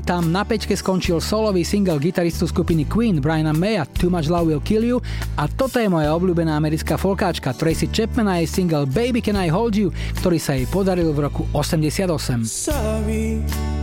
tam 0.08 0.32
na 0.32 0.48
pečke 0.48 0.72
skončil 0.72 1.20
solový 1.20 1.60
single 1.60 2.00
gitaristu 2.00 2.48
skupiny 2.48 2.88
Queen 2.88 3.20
Briana 3.20 3.52
Maya 3.52 3.84
Too 3.84 4.08
Much 4.08 4.32
Love 4.32 4.48
Will 4.48 4.64
Kill 4.64 4.80
You 4.80 5.04
a 5.36 5.52
toto 5.52 5.76
je 5.76 5.92
moja 5.92 6.08
obľúbená 6.16 6.56
americká 6.56 6.96
folkáčka 6.96 7.52
Tracy 7.52 7.92
Chapman 7.92 8.32
a 8.32 8.40
jej 8.40 8.48
single 8.48 8.88
Baby 8.88 9.20
Can 9.20 9.36
I 9.36 9.52
Hold 9.52 9.76
You, 9.76 9.92
ktorý 10.24 10.40
sa 10.40 10.56
jej 10.56 10.64
podaril 10.72 11.12
v 11.12 11.20
roku 11.20 11.44
88. 11.52 12.48
Sorry. 12.48 13.75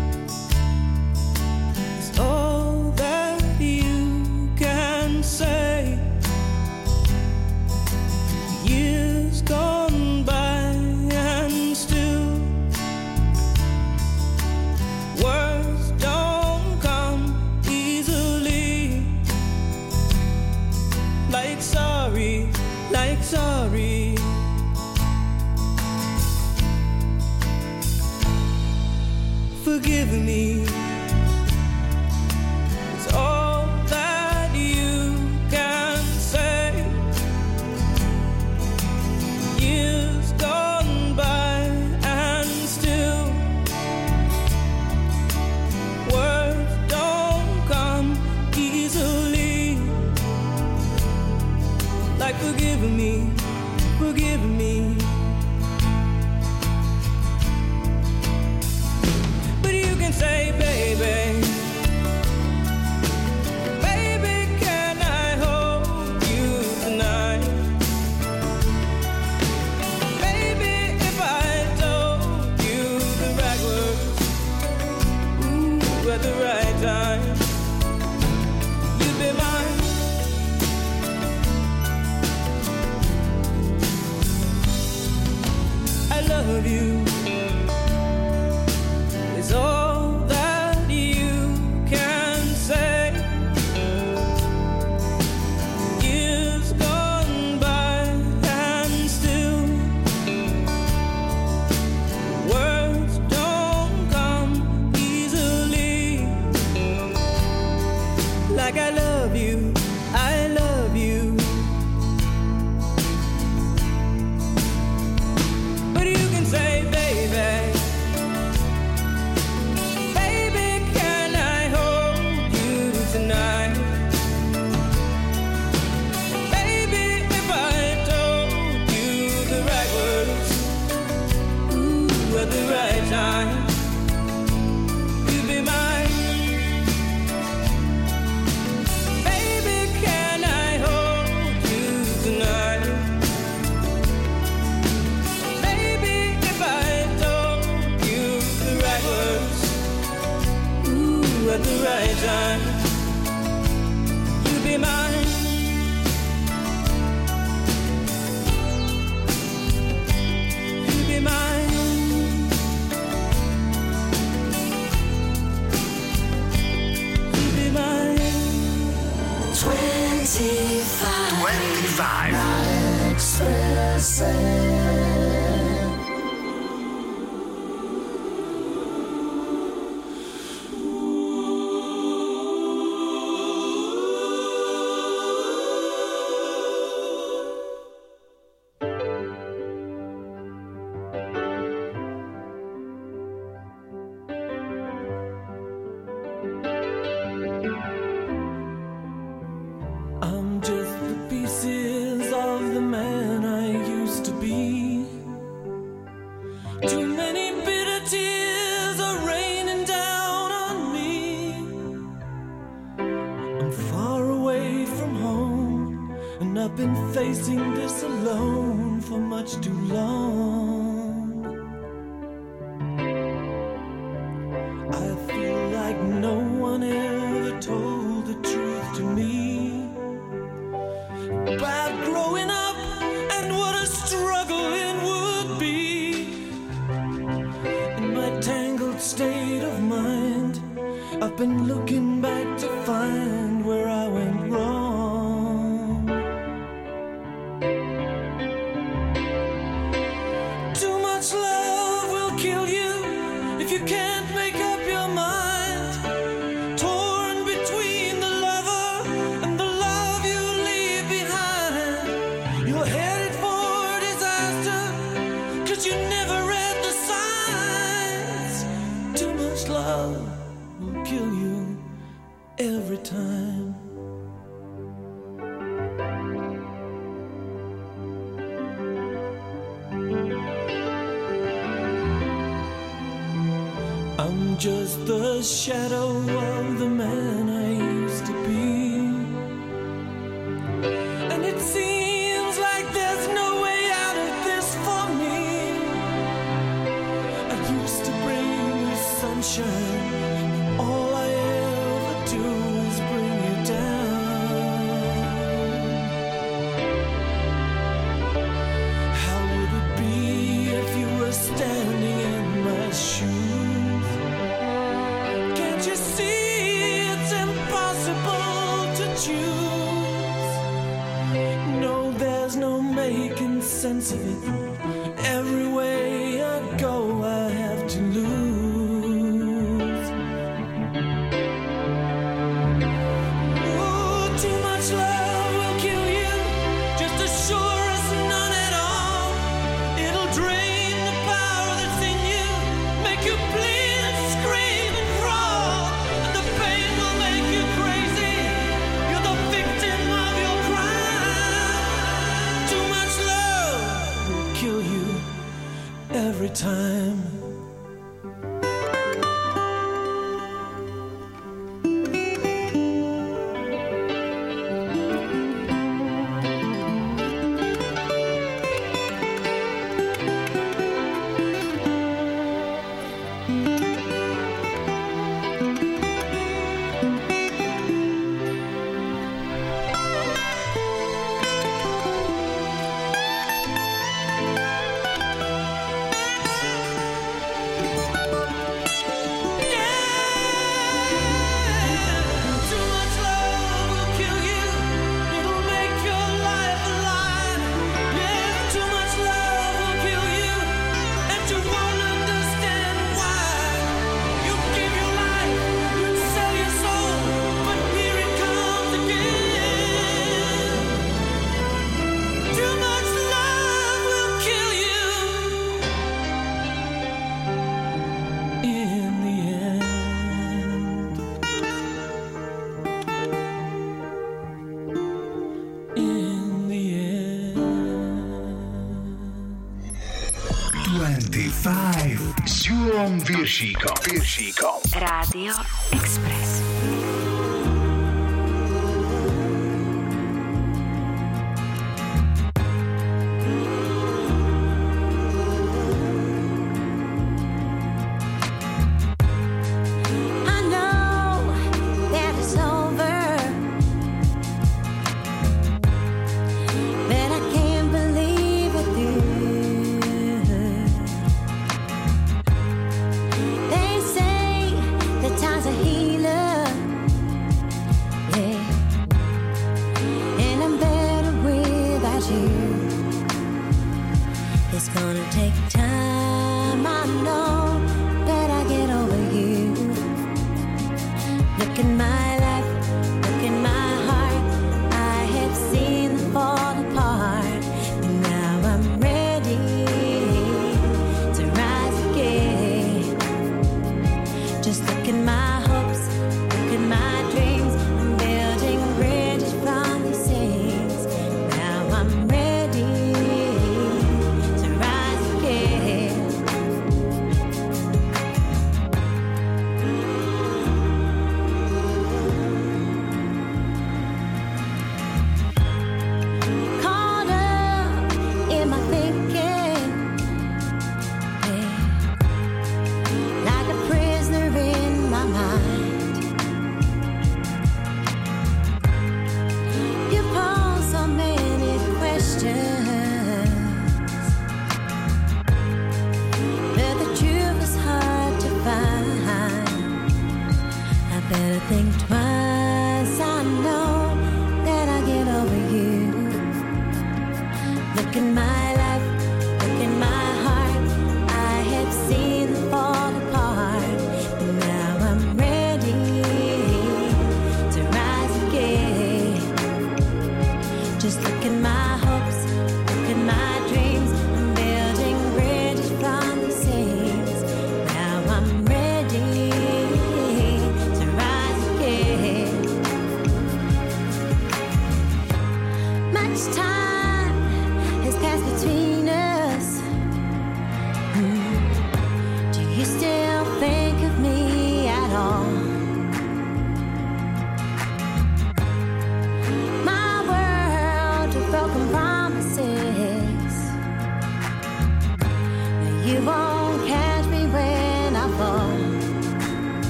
Julom 433.44 433.52
Viršíkom. 433.52 433.96
Viršíkom. 434.08 434.80
Rádio 434.96 435.52
Express. 435.92 436.43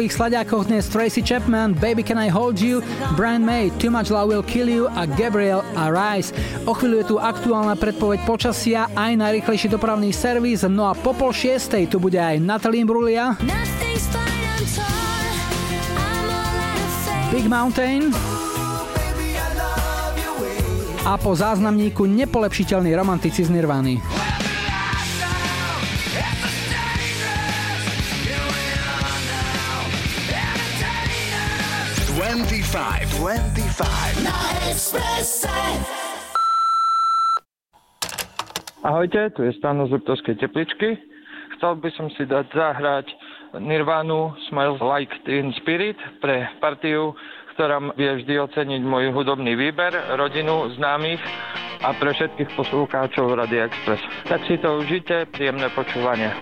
Tutových 0.00 0.16
sladiakoch 0.16 0.64
dnes 0.64 0.88
Tracy 0.88 1.20
Chapman, 1.20 1.76
Baby 1.76 2.00
Can 2.00 2.16
I 2.16 2.32
Hold 2.32 2.56
You, 2.56 2.80
Brian 3.20 3.44
May, 3.44 3.68
Too 3.76 3.92
Much 3.92 4.08
Love 4.08 4.32
Will 4.32 4.40
Kill 4.40 4.64
You 4.64 4.88
a 4.96 5.04
Gabriel 5.04 5.60
Arise. 5.76 6.32
O 6.64 6.72
chvíľu 6.72 7.04
je 7.04 7.06
tu 7.12 7.16
aktuálna 7.20 7.76
predpoveď 7.76 8.24
počasia, 8.24 8.88
aj 8.96 9.12
najrychlejší 9.20 9.68
dopravný 9.68 10.08
servis, 10.16 10.64
no 10.64 10.88
a 10.88 10.96
po 10.96 11.12
pol 11.12 11.36
šiestej 11.36 11.92
tu 11.92 12.00
bude 12.00 12.16
aj 12.16 12.40
Natalie 12.40 12.88
Brulia, 12.88 13.36
Big 17.28 17.44
Mountain 17.44 18.08
a 21.04 21.12
po 21.20 21.36
záznamníku 21.36 22.08
nepolepšiteľný 22.08 22.88
romantici 22.96 23.44
z 23.44 23.52
Nirvany. 23.52 24.19
25, 32.70 33.18
25. 33.18 34.22
Na 34.22 34.38
Expresse. 34.70 35.50
Ahojte, 38.86 39.30
tu 39.34 39.42
je 39.42 39.52
Stano 39.58 39.90
z 39.90 39.98
Liptovskej 39.98 40.38
tepličky. 40.38 40.94
Chcel 41.58 41.82
by 41.82 41.90
som 41.98 42.06
si 42.14 42.22
dať 42.30 42.46
zahrať 42.54 43.10
Nirvanu 43.58 44.38
Smells 44.46 44.78
Like 44.78 45.10
Teen 45.26 45.50
Spirit 45.58 45.98
pre 46.22 46.46
partiu, 46.62 47.18
ktorá 47.58 47.82
vie 47.98 48.22
vždy 48.22 48.38
oceniť 48.38 48.86
môj 48.86 49.10
hudobný 49.18 49.58
výber, 49.58 49.90
rodinu, 50.14 50.70
známych 50.78 51.18
a 51.82 51.90
pre 51.98 52.14
všetkých 52.14 52.54
poslucháčov 52.54 53.34
Radio 53.34 53.66
Express. 53.66 54.02
Tak 54.30 54.46
si 54.46 54.62
to 54.62 54.78
užite, 54.78 55.26
príjemné 55.34 55.74
počúvanie. 55.74 56.38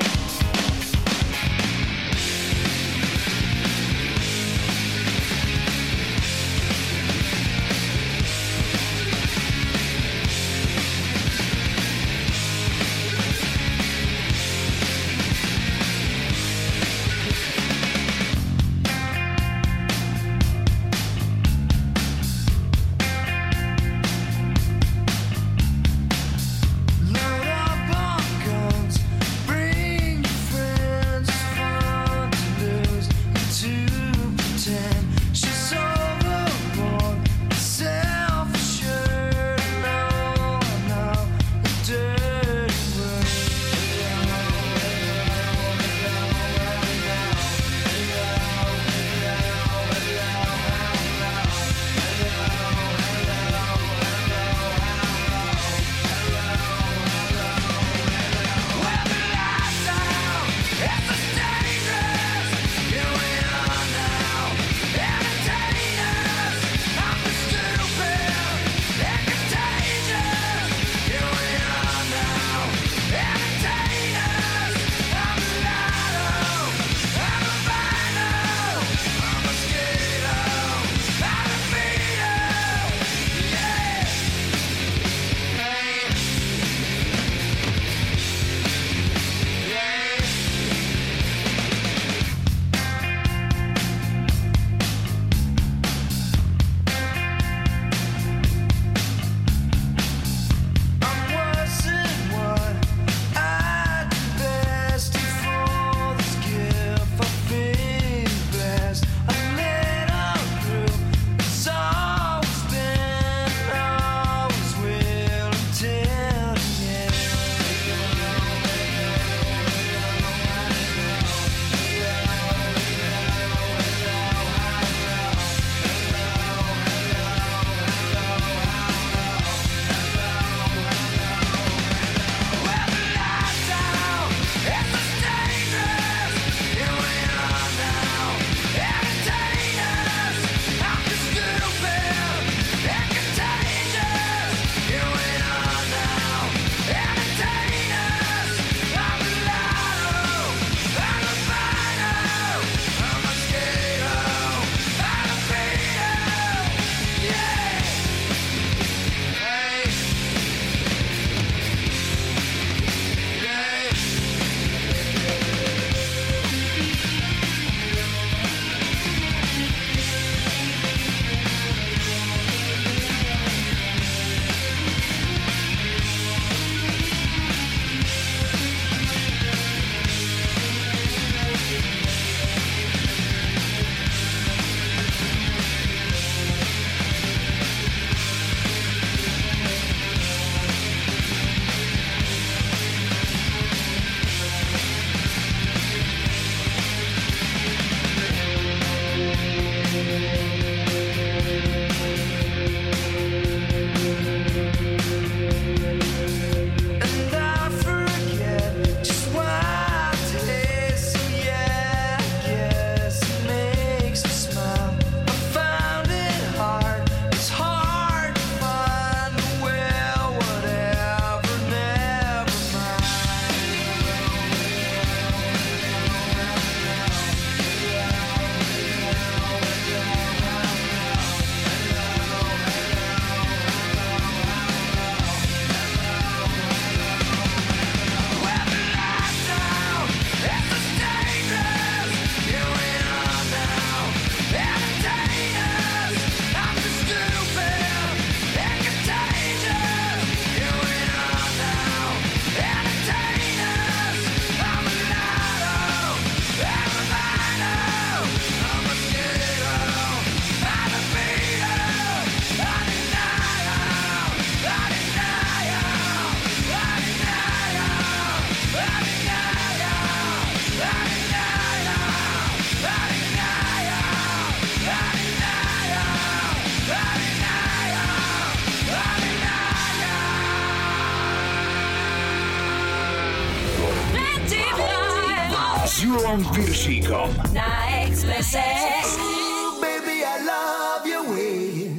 having. 288.42 289.20
Ooh, 289.20 289.80
baby, 289.80 290.24
I 290.24 290.44
love 290.44 291.06
your 291.06 291.24
way 291.30 291.96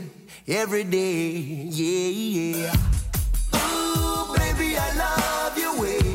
every 0.47 0.83
day. 0.83 1.31
Yeah, 1.69 2.09
yeah. 2.57 2.73
Ooh, 3.55 4.33
baby, 4.37 4.77
I 4.77 4.93
love 4.95 5.57
your 5.57 5.81
way. 5.81 6.08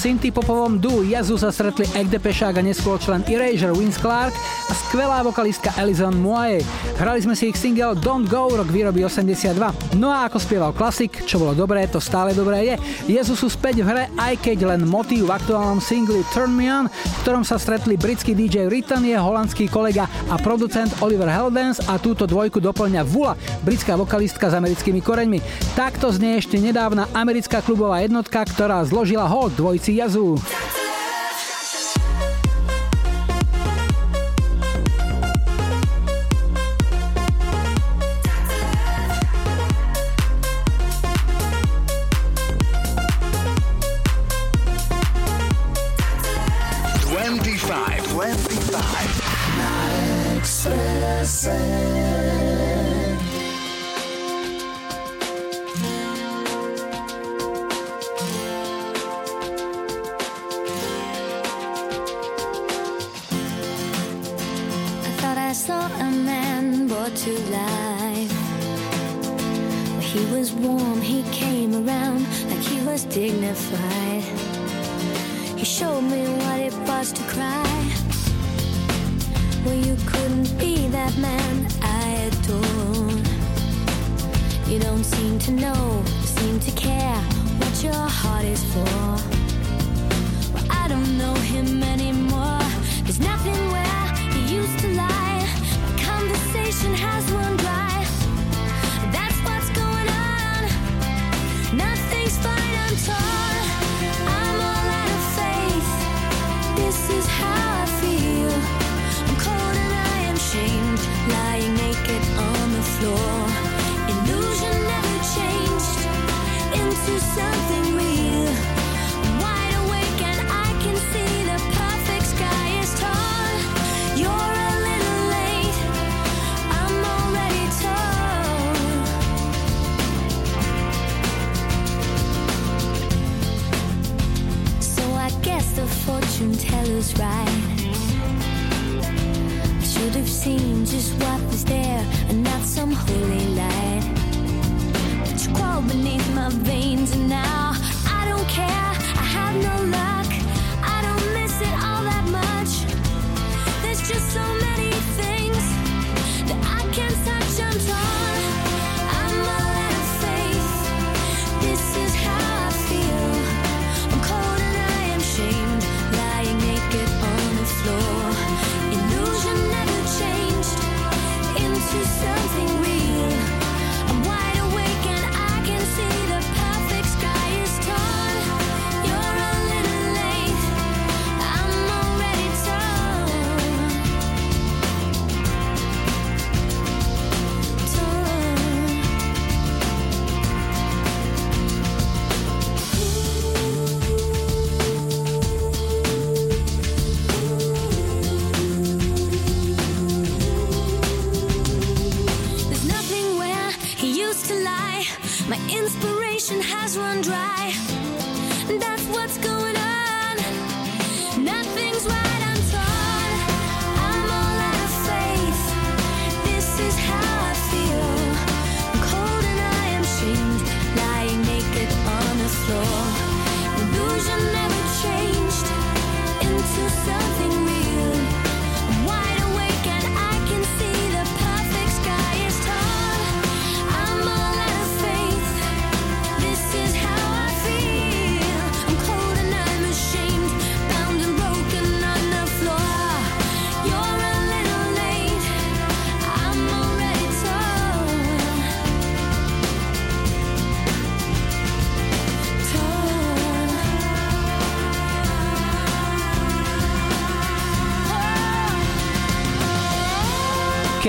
synty 0.00 0.32
popovom 0.32 0.80
du 0.80 1.04
Jazu 1.04 1.36
sa 1.36 1.52
stretli 1.52 1.84
Egg 1.92 2.08
Depešák 2.08 2.56
a 2.56 2.64
neskôr 2.64 2.96
člen 2.96 3.20
Erasure 3.28 3.76
Vince 3.76 4.00
Clark 4.00 4.32
a 4.70 4.72
skvelá 4.86 5.18
vokalistka 5.26 5.74
Alison 5.74 6.14
Moye. 6.14 6.62
Hrali 6.94 7.18
sme 7.18 7.34
si 7.34 7.50
ich 7.50 7.58
single 7.58 7.98
Don't 7.98 8.30
Go, 8.30 8.54
rok 8.54 8.70
výroby 8.70 9.02
82. 9.02 9.58
No 9.98 10.14
a 10.14 10.30
ako 10.30 10.38
spieval 10.38 10.70
klasik, 10.70 11.26
čo 11.26 11.42
bolo 11.42 11.58
dobré, 11.58 11.90
to 11.90 11.98
stále 11.98 12.30
dobré 12.30 12.70
je. 12.70 12.74
Jezusu 13.18 13.50
späť 13.50 13.82
v 13.82 13.90
hre, 13.90 14.04
aj 14.14 14.38
keď 14.38 14.70
len 14.70 14.86
motív 14.86 15.26
v 15.26 15.34
aktuálnom 15.34 15.82
singli 15.82 16.22
Turn 16.30 16.54
Me 16.54 16.70
On, 16.70 16.86
v 16.86 17.20
ktorom 17.26 17.42
sa 17.42 17.58
stretli 17.58 17.98
britský 17.98 18.30
DJ 18.30 18.70
Ritan, 18.70 19.02
je 19.02 19.18
holandský 19.18 19.66
kolega 19.66 20.06
a 20.30 20.38
producent 20.38 20.94
Oliver 21.02 21.26
Heldens 21.26 21.82
a 21.90 21.98
túto 21.98 22.30
dvojku 22.30 22.62
doplňa 22.62 23.02
Vula, 23.02 23.34
britská 23.66 23.98
vokalistka 23.98 24.54
s 24.54 24.54
americkými 24.54 25.02
koreňmi. 25.02 25.42
Takto 25.74 26.14
znie 26.14 26.38
ešte 26.38 26.62
nedávna 26.62 27.10
americká 27.10 27.58
klubová 27.58 28.06
jednotka, 28.06 28.46
ktorá 28.46 28.86
zložila 28.86 29.26
ho 29.26 29.50
dvojci 29.50 29.98
Jazu. 29.98 30.38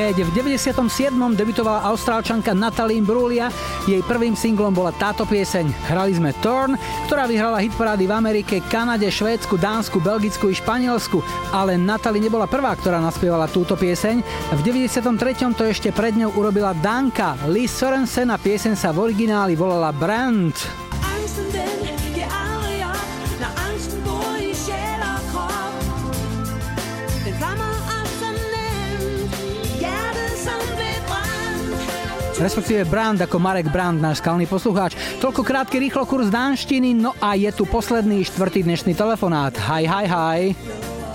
Keď 0.01 0.17
v 0.17 0.33
97. 0.33 1.13
debutovala 1.13 1.85
austrálčanka 1.85 2.57
Natalie 2.57 2.97
Imbruglia, 2.97 3.53
jej 3.85 4.01
prvým 4.01 4.33
singlom 4.33 4.73
bola 4.73 4.89
táto 4.97 5.29
pieseň. 5.29 5.69
Hrali 5.93 6.17
sme 6.17 6.33
Torn, 6.41 6.73
ktorá 7.05 7.29
vyhrala 7.29 7.61
hitparády 7.61 8.09
v 8.09 8.15
Amerike, 8.17 8.65
Kanade, 8.65 9.05
Švédsku, 9.13 9.61
Dánsku, 9.61 10.01
Belgicku 10.01 10.49
i 10.49 10.57
Španielsku, 10.57 11.21
ale 11.53 11.77
Natalie 11.77 12.17
nebola 12.17 12.49
prvá, 12.49 12.73
ktorá 12.73 12.97
naspievala 12.97 13.45
túto 13.45 13.77
pieseň. 13.77 14.25
V 14.57 14.61
93. 14.65 15.05
to 15.53 15.69
ešte 15.69 15.93
pred 15.93 16.17
ňou 16.17 16.33
urobila 16.33 16.73
Danka. 16.73 17.37
Lee 17.45 17.69
Sorensen 17.69 18.33
a 18.33 18.41
pieseň 18.41 18.73
sa 18.73 18.89
v 18.89 19.05
origináli 19.05 19.53
volala 19.53 19.93
Brand. 19.93 20.90
Respektíve 32.41 32.89
Brand 32.89 33.21
ako 33.21 33.37
Marek 33.37 33.69
Brand, 33.69 34.01
náš 34.01 34.17
skalný 34.17 34.49
poslucháč. 34.49 34.97
Toľko 35.21 35.45
krátky 35.45 35.77
rýchlo 35.77 36.09
kurz 36.09 36.33
dánštiny, 36.33 36.97
no 36.97 37.13
a 37.21 37.37
je 37.37 37.53
tu 37.53 37.69
posledný 37.69 38.25
štvrtý 38.25 38.65
dnešný 38.65 38.97
telefonát. 38.97 39.53
Hi, 39.69 39.85
hi, 39.85 40.05
hi. 40.09 40.39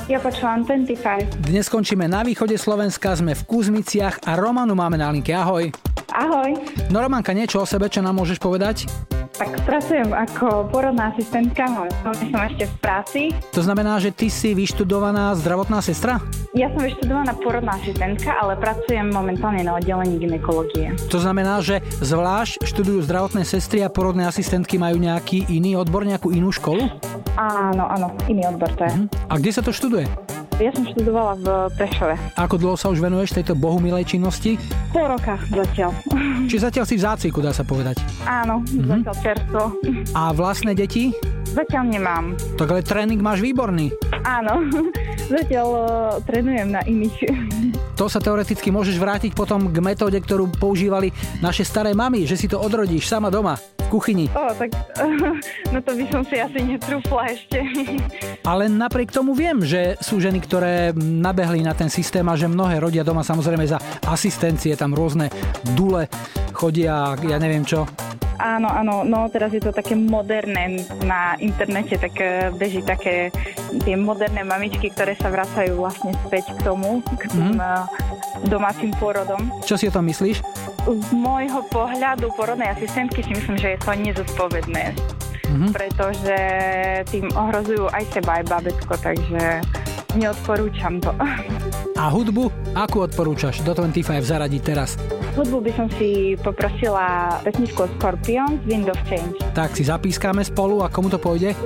Ja 0.06 0.22
počúvam 0.22 0.62
25. 0.62 1.50
Dnes 1.50 1.66
skončíme 1.66 2.06
na 2.06 2.22
východe 2.22 2.54
Slovenska, 2.54 3.18
sme 3.18 3.34
v 3.34 3.42
Kuzmiciach 3.42 4.22
a 4.22 4.38
Romanu 4.38 4.78
máme 4.78 4.94
na 4.94 5.10
linke. 5.10 5.34
Ahoj. 5.34 5.85
Ahoj. 6.16 6.56
No 6.88 7.04
Romanka, 7.04 7.36
niečo 7.36 7.60
o 7.60 7.68
sebe, 7.68 7.92
čo 7.92 8.00
nám 8.00 8.16
môžeš 8.16 8.40
povedať? 8.40 8.88
Tak 9.36 9.52
pracujem 9.68 10.16
ako 10.16 10.64
porodná 10.72 11.12
asistentka, 11.12 11.68
momentálne 11.68 12.24
som 12.32 12.40
ešte 12.40 12.64
v 12.64 12.74
práci. 12.80 13.20
To 13.52 13.60
znamená, 13.60 14.00
že 14.00 14.08
ty 14.16 14.32
si 14.32 14.56
vyštudovaná 14.56 15.36
zdravotná 15.36 15.84
sestra? 15.84 16.24
Ja 16.56 16.72
som 16.72 16.80
vyštudovaná 16.80 17.36
porodná 17.36 17.76
asistentka, 17.76 18.32
ale 18.32 18.56
pracujem 18.56 19.12
momentálne 19.12 19.60
na 19.60 19.76
oddelení 19.76 20.16
ginekológie. 20.16 20.96
To 21.12 21.20
znamená, 21.20 21.60
že 21.60 21.84
zvlášť 22.00 22.64
študujú 22.64 23.04
zdravotné 23.04 23.44
sestry 23.44 23.84
a 23.84 23.92
porodné 23.92 24.24
asistentky 24.24 24.80
majú 24.80 24.96
nejaký 24.96 25.52
iný 25.52 25.76
odbor, 25.76 26.08
nejakú 26.08 26.32
inú 26.32 26.48
školu? 26.48 26.88
Áno, 27.36 27.84
áno, 27.92 28.08
iný 28.32 28.48
odbor 28.48 28.72
to 28.72 28.88
je. 28.88 29.04
A 29.28 29.36
kde 29.36 29.52
sa 29.52 29.60
to 29.60 29.68
študuje? 29.68 30.08
Ja 30.56 30.72
som 30.72 30.88
študovala 30.88 31.36
v 31.36 31.46
Prešove. 31.76 32.16
Ako 32.34 32.56
dlho 32.56 32.80
sa 32.80 32.88
už 32.88 32.96
venuješ 32.98 33.36
tejto 33.36 33.52
bohumilej 33.52 34.08
činnosti? 34.08 34.56
Pol 34.88 35.04
roka 35.06 35.36
zatiaľ. 35.46 35.92
Či 36.48 36.56
zatiaľ 36.58 36.88
si 36.88 36.96
v 36.96 37.04
zácviku, 37.04 37.38
dá 37.38 37.52
sa 37.52 37.60
povedať. 37.60 38.00
Áno, 38.24 38.64
Mhm. 38.64 39.04
zatiaľ 39.04 39.16
čerstvo. 39.20 39.62
A 40.12 40.32
vlastné 40.32 40.72
deti? 40.72 41.12
Zatiaľ 41.46 41.84
nemám. 41.90 42.24
Tak 42.56 42.68
ale 42.68 42.80
tréning 42.80 43.20
máš 43.20 43.40
výborný. 43.40 43.92
Áno, 44.22 44.64
zatiaľ 45.34 45.68
uh, 45.68 45.84
trénujem 46.24 46.68
na 46.68 46.80
iných. 46.82 47.16
To 47.96 48.12
sa 48.12 48.20
teoreticky 48.20 48.68
môžeš 48.68 49.00
vrátiť 49.00 49.32
potom 49.32 49.72
k 49.72 49.78
metóde, 49.80 50.20
ktorú 50.20 50.52
používali 50.52 51.16
naše 51.40 51.64
staré 51.64 51.96
mamy, 51.96 52.28
že 52.28 52.36
si 52.36 52.44
to 52.44 52.60
odrodíš 52.60 53.08
sama 53.08 53.32
doma, 53.32 53.56
v 53.56 53.88
kuchyni. 53.88 54.26
O, 54.36 54.52
tak 54.52 54.74
no 55.72 55.78
to 55.80 55.90
by 55.96 56.04
som 56.12 56.22
si 56.28 56.36
asi 56.36 56.60
netrúfla 56.60 57.32
ešte. 57.32 57.58
Ale 58.50 58.68
napriek 58.68 59.14
tomu 59.14 59.32
viem, 59.32 59.64
že 59.64 59.96
sú 60.04 60.20
ženy, 60.20 60.44
ktoré 60.44 60.92
nabehli 60.98 61.64
na 61.64 61.72
ten 61.72 61.88
systém 61.88 62.26
a 62.28 62.36
že 62.36 62.52
mnohé 62.52 62.82
rodia 62.82 63.06
doma 63.06 63.24
samozrejme 63.24 63.64
za 63.64 63.80
asistencie, 64.04 64.76
tam 64.76 64.92
rôzne 64.92 65.32
dule 65.72 66.12
chodia, 66.52 67.16
ja 67.16 67.38
neviem 67.40 67.64
čo. 67.64 67.88
Áno, 68.36 68.68
áno, 68.68 69.02
no 69.02 69.26
teraz 69.32 69.52
je 69.52 69.62
to 69.64 69.72
také 69.72 69.96
moderné 69.96 70.84
na 71.04 71.34
internete, 71.40 71.96
tak 71.96 72.14
eh, 72.20 72.52
beží 72.52 72.84
také 72.84 73.32
tie 73.84 73.96
moderné 73.96 74.44
mamičky, 74.44 74.92
ktoré 74.92 75.16
sa 75.16 75.32
vracajú 75.32 75.76
vlastne 75.76 76.12
späť 76.28 76.52
k 76.56 76.60
tomu, 76.64 77.00
k 77.16 77.28
tým 77.32 77.56
mm. 77.56 77.84
domácim 78.48 78.92
pôrodom. 78.96 79.50
Čo 79.64 79.80
si 79.80 79.88
o 79.88 79.94
tom 79.94 80.06
myslíš? 80.06 80.44
Z 80.86 81.10
môjho 81.12 81.66
pohľadu 81.72 82.30
porodnej 82.38 82.70
asistentky 82.70 83.24
si 83.24 83.32
myslím, 83.34 83.56
že 83.58 83.74
je 83.74 83.78
to 83.82 83.92
nezodpovedné, 83.96 84.84
Mhm. 85.46 85.72
pretože 85.72 86.38
tým 87.08 87.30
ohrozujú 87.32 87.86
aj 87.90 88.04
seba, 88.12 88.42
aj 88.42 88.44
babetko, 88.50 88.94
takže 88.98 89.62
neodporúčam 90.16 90.98
to. 90.98 91.12
A 91.96 92.12
hudbu, 92.12 92.52
akú 92.76 93.04
odporúčaš 93.04 93.64
do 93.64 93.72
25 93.72 94.20
zaradiť 94.20 94.60
teraz? 94.60 95.00
Hudbu 95.36 95.64
by 95.64 95.72
som 95.76 95.88
si 95.96 96.36
poprosila 96.40 97.36
pesničku 97.44 97.88
od 97.88 97.90
Scorpion 98.00 98.60
z 98.60 98.64
Wind 98.68 98.88
of 98.88 99.00
Change. 99.08 99.36
Tak 99.52 99.76
si 99.76 99.84
zapískame 99.84 100.44
spolu 100.44 100.84
a 100.84 100.92
komu 100.92 101.08
to 101.12 101.16
pôjde? 101.20 101.56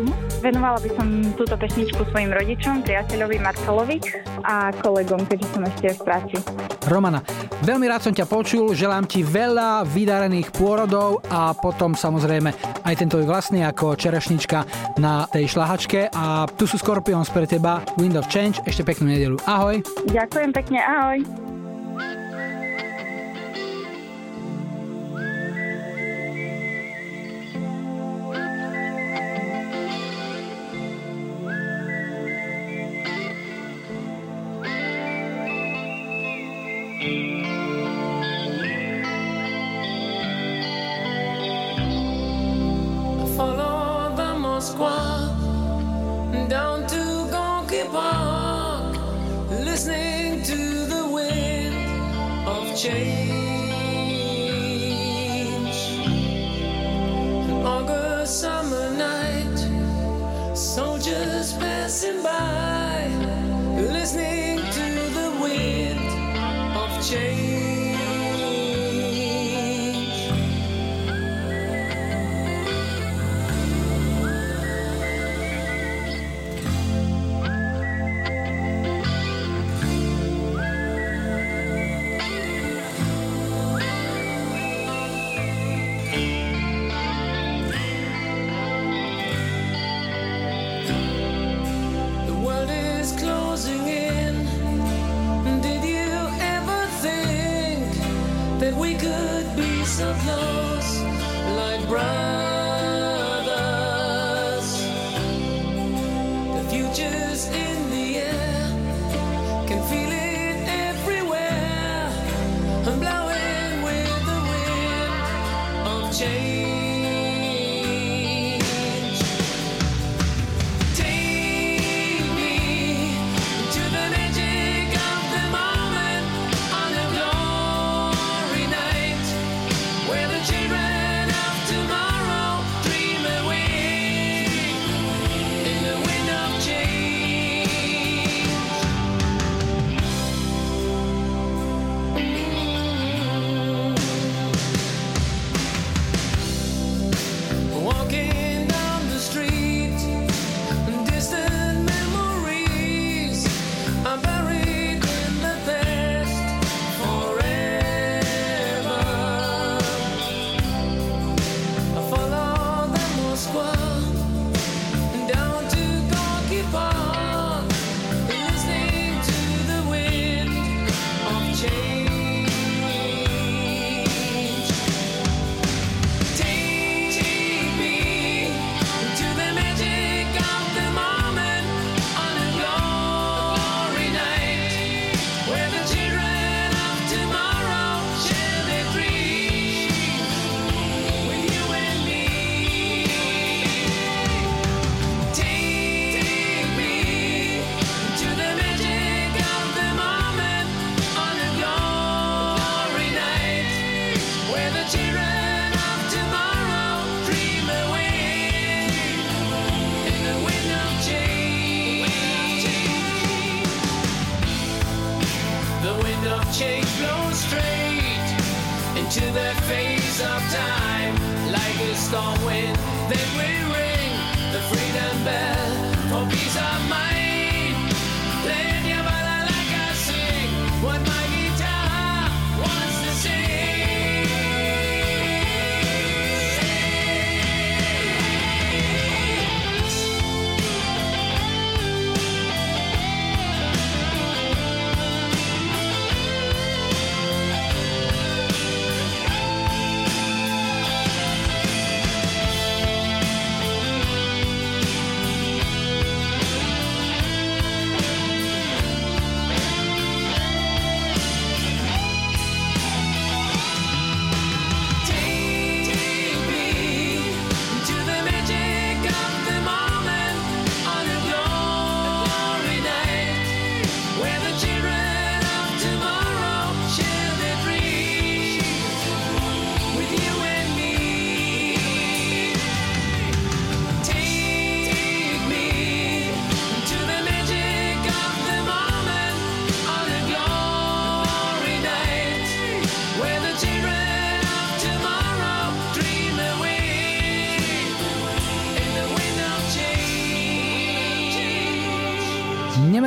Venovala 0.42 0.78
by 0.82 0.90
som 0.94 1.06
túto 1.34 1.54
pesničku 1.54 2.02
svojim 2.10 2.30
rodičom, 2.30 2.82
priateľovi 2.82 3.36
Marcelovi 3.42 3.98
a 4.42 4.74
kolegom, 4.74 5.22
keďže 5.26 5.48
som 5.54 5.62
ešte 5.66 5.86
v 5.98 6.00
práci. 6.02 6.34
Romana, 6.86 7.20
veľmi 7.62 7.86
rád 7.86 8.10
som 8.10 8.14
ťa 8.14 8.26
počul, 8.26 8.72
želám 8.74 9.06
ti 9.06 9.22
veľa 9.22 9.84
vydarených 9.86 10.50
pôrodov 10.54 11.22
a 11.28 11.54
potom 11.54 11.94
samozrejme 11.94 12.79
aj 12.90 12.98
ten 12.98 13.08
tvoj 13.08 13.24
vlastný 13.30 13.62
ako 13.62 13.94
čerešnička 13.94 14.66
na 14.98 15.30
tej 15.30 15.46
šlahačke 15.46 16.10
a 16.10 16.50
tu 16.50 16.66
sú 16.66 16.74
Scorpions 16.74 17.30
pre 17.30 17.46
teba, 17.46 17.86
Wind 17.94 18.18
of 18.18 18.26
Change, 18.26 18.58
ešte 18.66 18.82
peknú 18.82 19.14
nedelu. 19.14 19.38
Ahoj. 19.46 19.78
Ďakujem 20.10 20.50
pekne, 20.50 20.82
ahoj. 20.82 21.49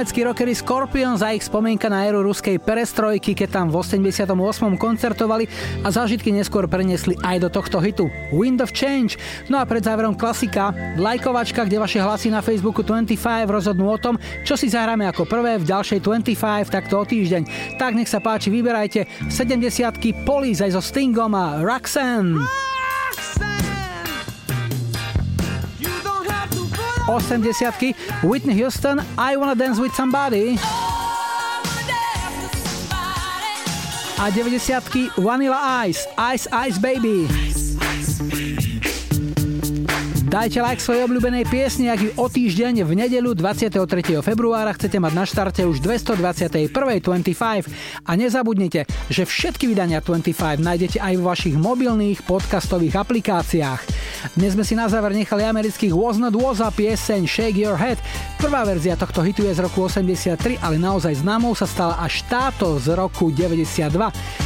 Nemeckí 0.04 0.28
rockery 0.28 0.52
Scorpions 0.52 1.24
a 1.24 1.32
ich 1.32 1.48
spomienka 1.48 1.88
na 1.88 2.04
éru 2.04 2.28
ruskej 2.28 2.60
perestrojky, 2.60 3.32
keď 3.32 3.56
tam 3.56 3.72
v 3.72 3.80
88. 3.80 4.76
koncertovali 4.76 5.48
a 5.80 5.88
zážitky 5.96 6.28
neskôr 6.28 6.68
preniesli 6.68 7.16
aj 7.24 7.40
do 7.40 7.48
tohto 7.48 7.80
hitu 7.80 8.12
Wind 8.36 8.60
of 8.60 8.76
Change. 8.76 9.16
No 9.48 9.56
a 9.56 9.64
pred 9.64 9.80
záverom 9.80 10.20
klasika, 10.20 10.76
lajkovačka, 11.00 11.64
kde 11.64 11.80
vaše 11.80 12.04
hlasy 12.04 12.36
na 12.36 12.44
Facebooku 12.44 12.84
25 12.84 13.48
rozhodnú 13.48 13.88
o 13.88 13.96
tom, 13.96 14.20
čo 14.44 14.60
si 14.60 14.68
zahráme 14.68 15.08
ako 15.08 15.24
prvé 15.24 15.56
v 15.56 15.72
ďalšej 15.72 16.04
25 16.04 16.68
takto 16.68 17.00
o 17.00 17.08
týždeň. 17.08 17.80
Tak 17.80 17.96
nech 17.96 18.12
sa 18.12 18.20
páči, 18.20 18.52
vyberajte 18.52 19.32
70 19.32 20.28
Police 20.28 20.68
aj 20.68 20.76
so 20.76 20.84
Stingom 20.84 21.32
a 21.32 21.64
Roxanne. 21.64 22.73
80 27.20 27.94
Whitney 28.24 28.54
Houston 28.56 29.00
I 29.18 29.38
Wanna 29.38 29.56
Dance 29.56 29.80
With 29.80 29.94
Somebody. 29.94 30.58
A 34.20 34.32
90 34.32 35.10
Vanilla 35.18 35.60
Ice 35.86 36.08
Ice 36.18 36.48
Ice 36.52 36.78
Baby 36.78 37.53
Dajte 40.34 40.66
like 40.66 40.82
svojej 40.82 41.06
obľúbenej 41.06 41.46
piesni, 41.46 41.94
ak 41.94 42.02
ju 42.02 42.10
o 42.18 42.26
týždeň 42.26 42.82
v 42.90 43.06
nedeľu 43.06 43.38
23. 43.38 44.18
februára 44.26 44.74
chcete 44.74 44.98
mať 44.98 45.14
na 45.14 45.30
štarte 45.30 45.62
už 45.62 45.78
221. 45.78 46.74
25 46.74 47.70
a 48.02 48.12
nezabudnite, 48.18 48.90
že 49.14 49.30
všetky 49.30 49.70
vydania 49.70 50.02
25 50.02 50.58
nájdete 50.58 50.98
aj 50.98 51.14
vo 51.22 51.30
vašich 51.30 51.54
mobilných 51.54 52.26
podcastových 52.26 52.98
aplikáciách. 53.06 53.82
Dnes 54.34 54.58
sme 54.58 54.66
si 54.66 54.74
na 54.74 54.90
záver 54.90 55.14
nechali 55.14 55.46
amerických 55.46 55.94
Was 55.94 56.18
Not 56.18 56.34
Was 56.34 56.66
a 56.66 56.74
pieseň 56.74 57.30
Shake 57.30 57.62
Your 57.62 57.78
Head. 57.78 58.02
Prvá 58.42 58.66
verzia 58.66 58.98
tohto 58.98 59.22
hitu 59.22 59.46
je 59.46 59.54
z 59.54 59.62
roku 59.62 59.86
83, 59.86 60.58
ale 60.66 60.82
naozaj 60.82 61.22
známou 61.22 61.54
sa 61.54 61.70
stala 61.70 62.02
až 62.02 62.26
táto 62.26 62.82
z 62.82 62.98
roku 62.98 63.30
92. 63.30 63.94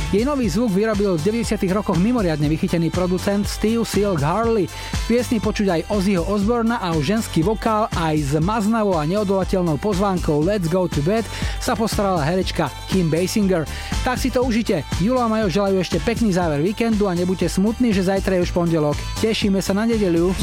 Jej 0.07 0.23
nový 0.23 0.47
zvuk 0.47 0.71
vyrobil 0.71 1.19
v 1.19 1.43
90. 1.43 1.59
rokoch 1.71 1.99
mimoriadne 1.99 2.47
vychytený 2.47 2.91
producent 2.93 3.43
Steve 3.43 3.83
Silk 3.83 4.23
Harley. 4.23 4.69
Piesni 5.09 5.41
počuť 5.43 5.67
aj 5.67 5.76
Ozzyho 5.85 6.25
Osborna 6.25 6.81
a 6.81 6.97
o 6.97 6.99
ženský 7.05 7.45
vokál 7.45 7.85
aj 7.93 8.15
s 8.17 8.31
maznavou 8.41 8.97
a 8.97 9.05
neodolateľnou 9.05 9.77
pozvánkou 9.77 10.41
Let's 10.41 10.65
Go 10.65 10.89
to 10.89 11.05
Bed 11.05 11.27
sa 11.61 11.77
postarala 11.77 12.25
herečka 12.25 12.73
Kim 12.89 13.13
Basinger. 13.13 13.69
Tak 14.01 14.17
si 14.17 14.33
to 14.33 14.41
užite. 14.41 14.81
Julo 14.97 15.21
a 15.21 15.29
Majo 15.29 15.51
želajú 15.51 15.77
ešte 15.77 16.01
pekný 16.01 16.33
záver 16.33 16.63
víkendu 16.65 17.05
a 17.05 17.13
nebuďte 17.13 17.51
smutní, 17.51 17.93
že 17.93 18.07
zajtra 18.07 18.41
je 18.41 18.49
už 18.49 18.55
pondelok. 18.55 18.97
Tešíme 19.21 19.61
sa 19.61 19.77
na 19.77 19.85
nedeľu. 19.85 20.33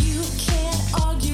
argue 0.94 1.34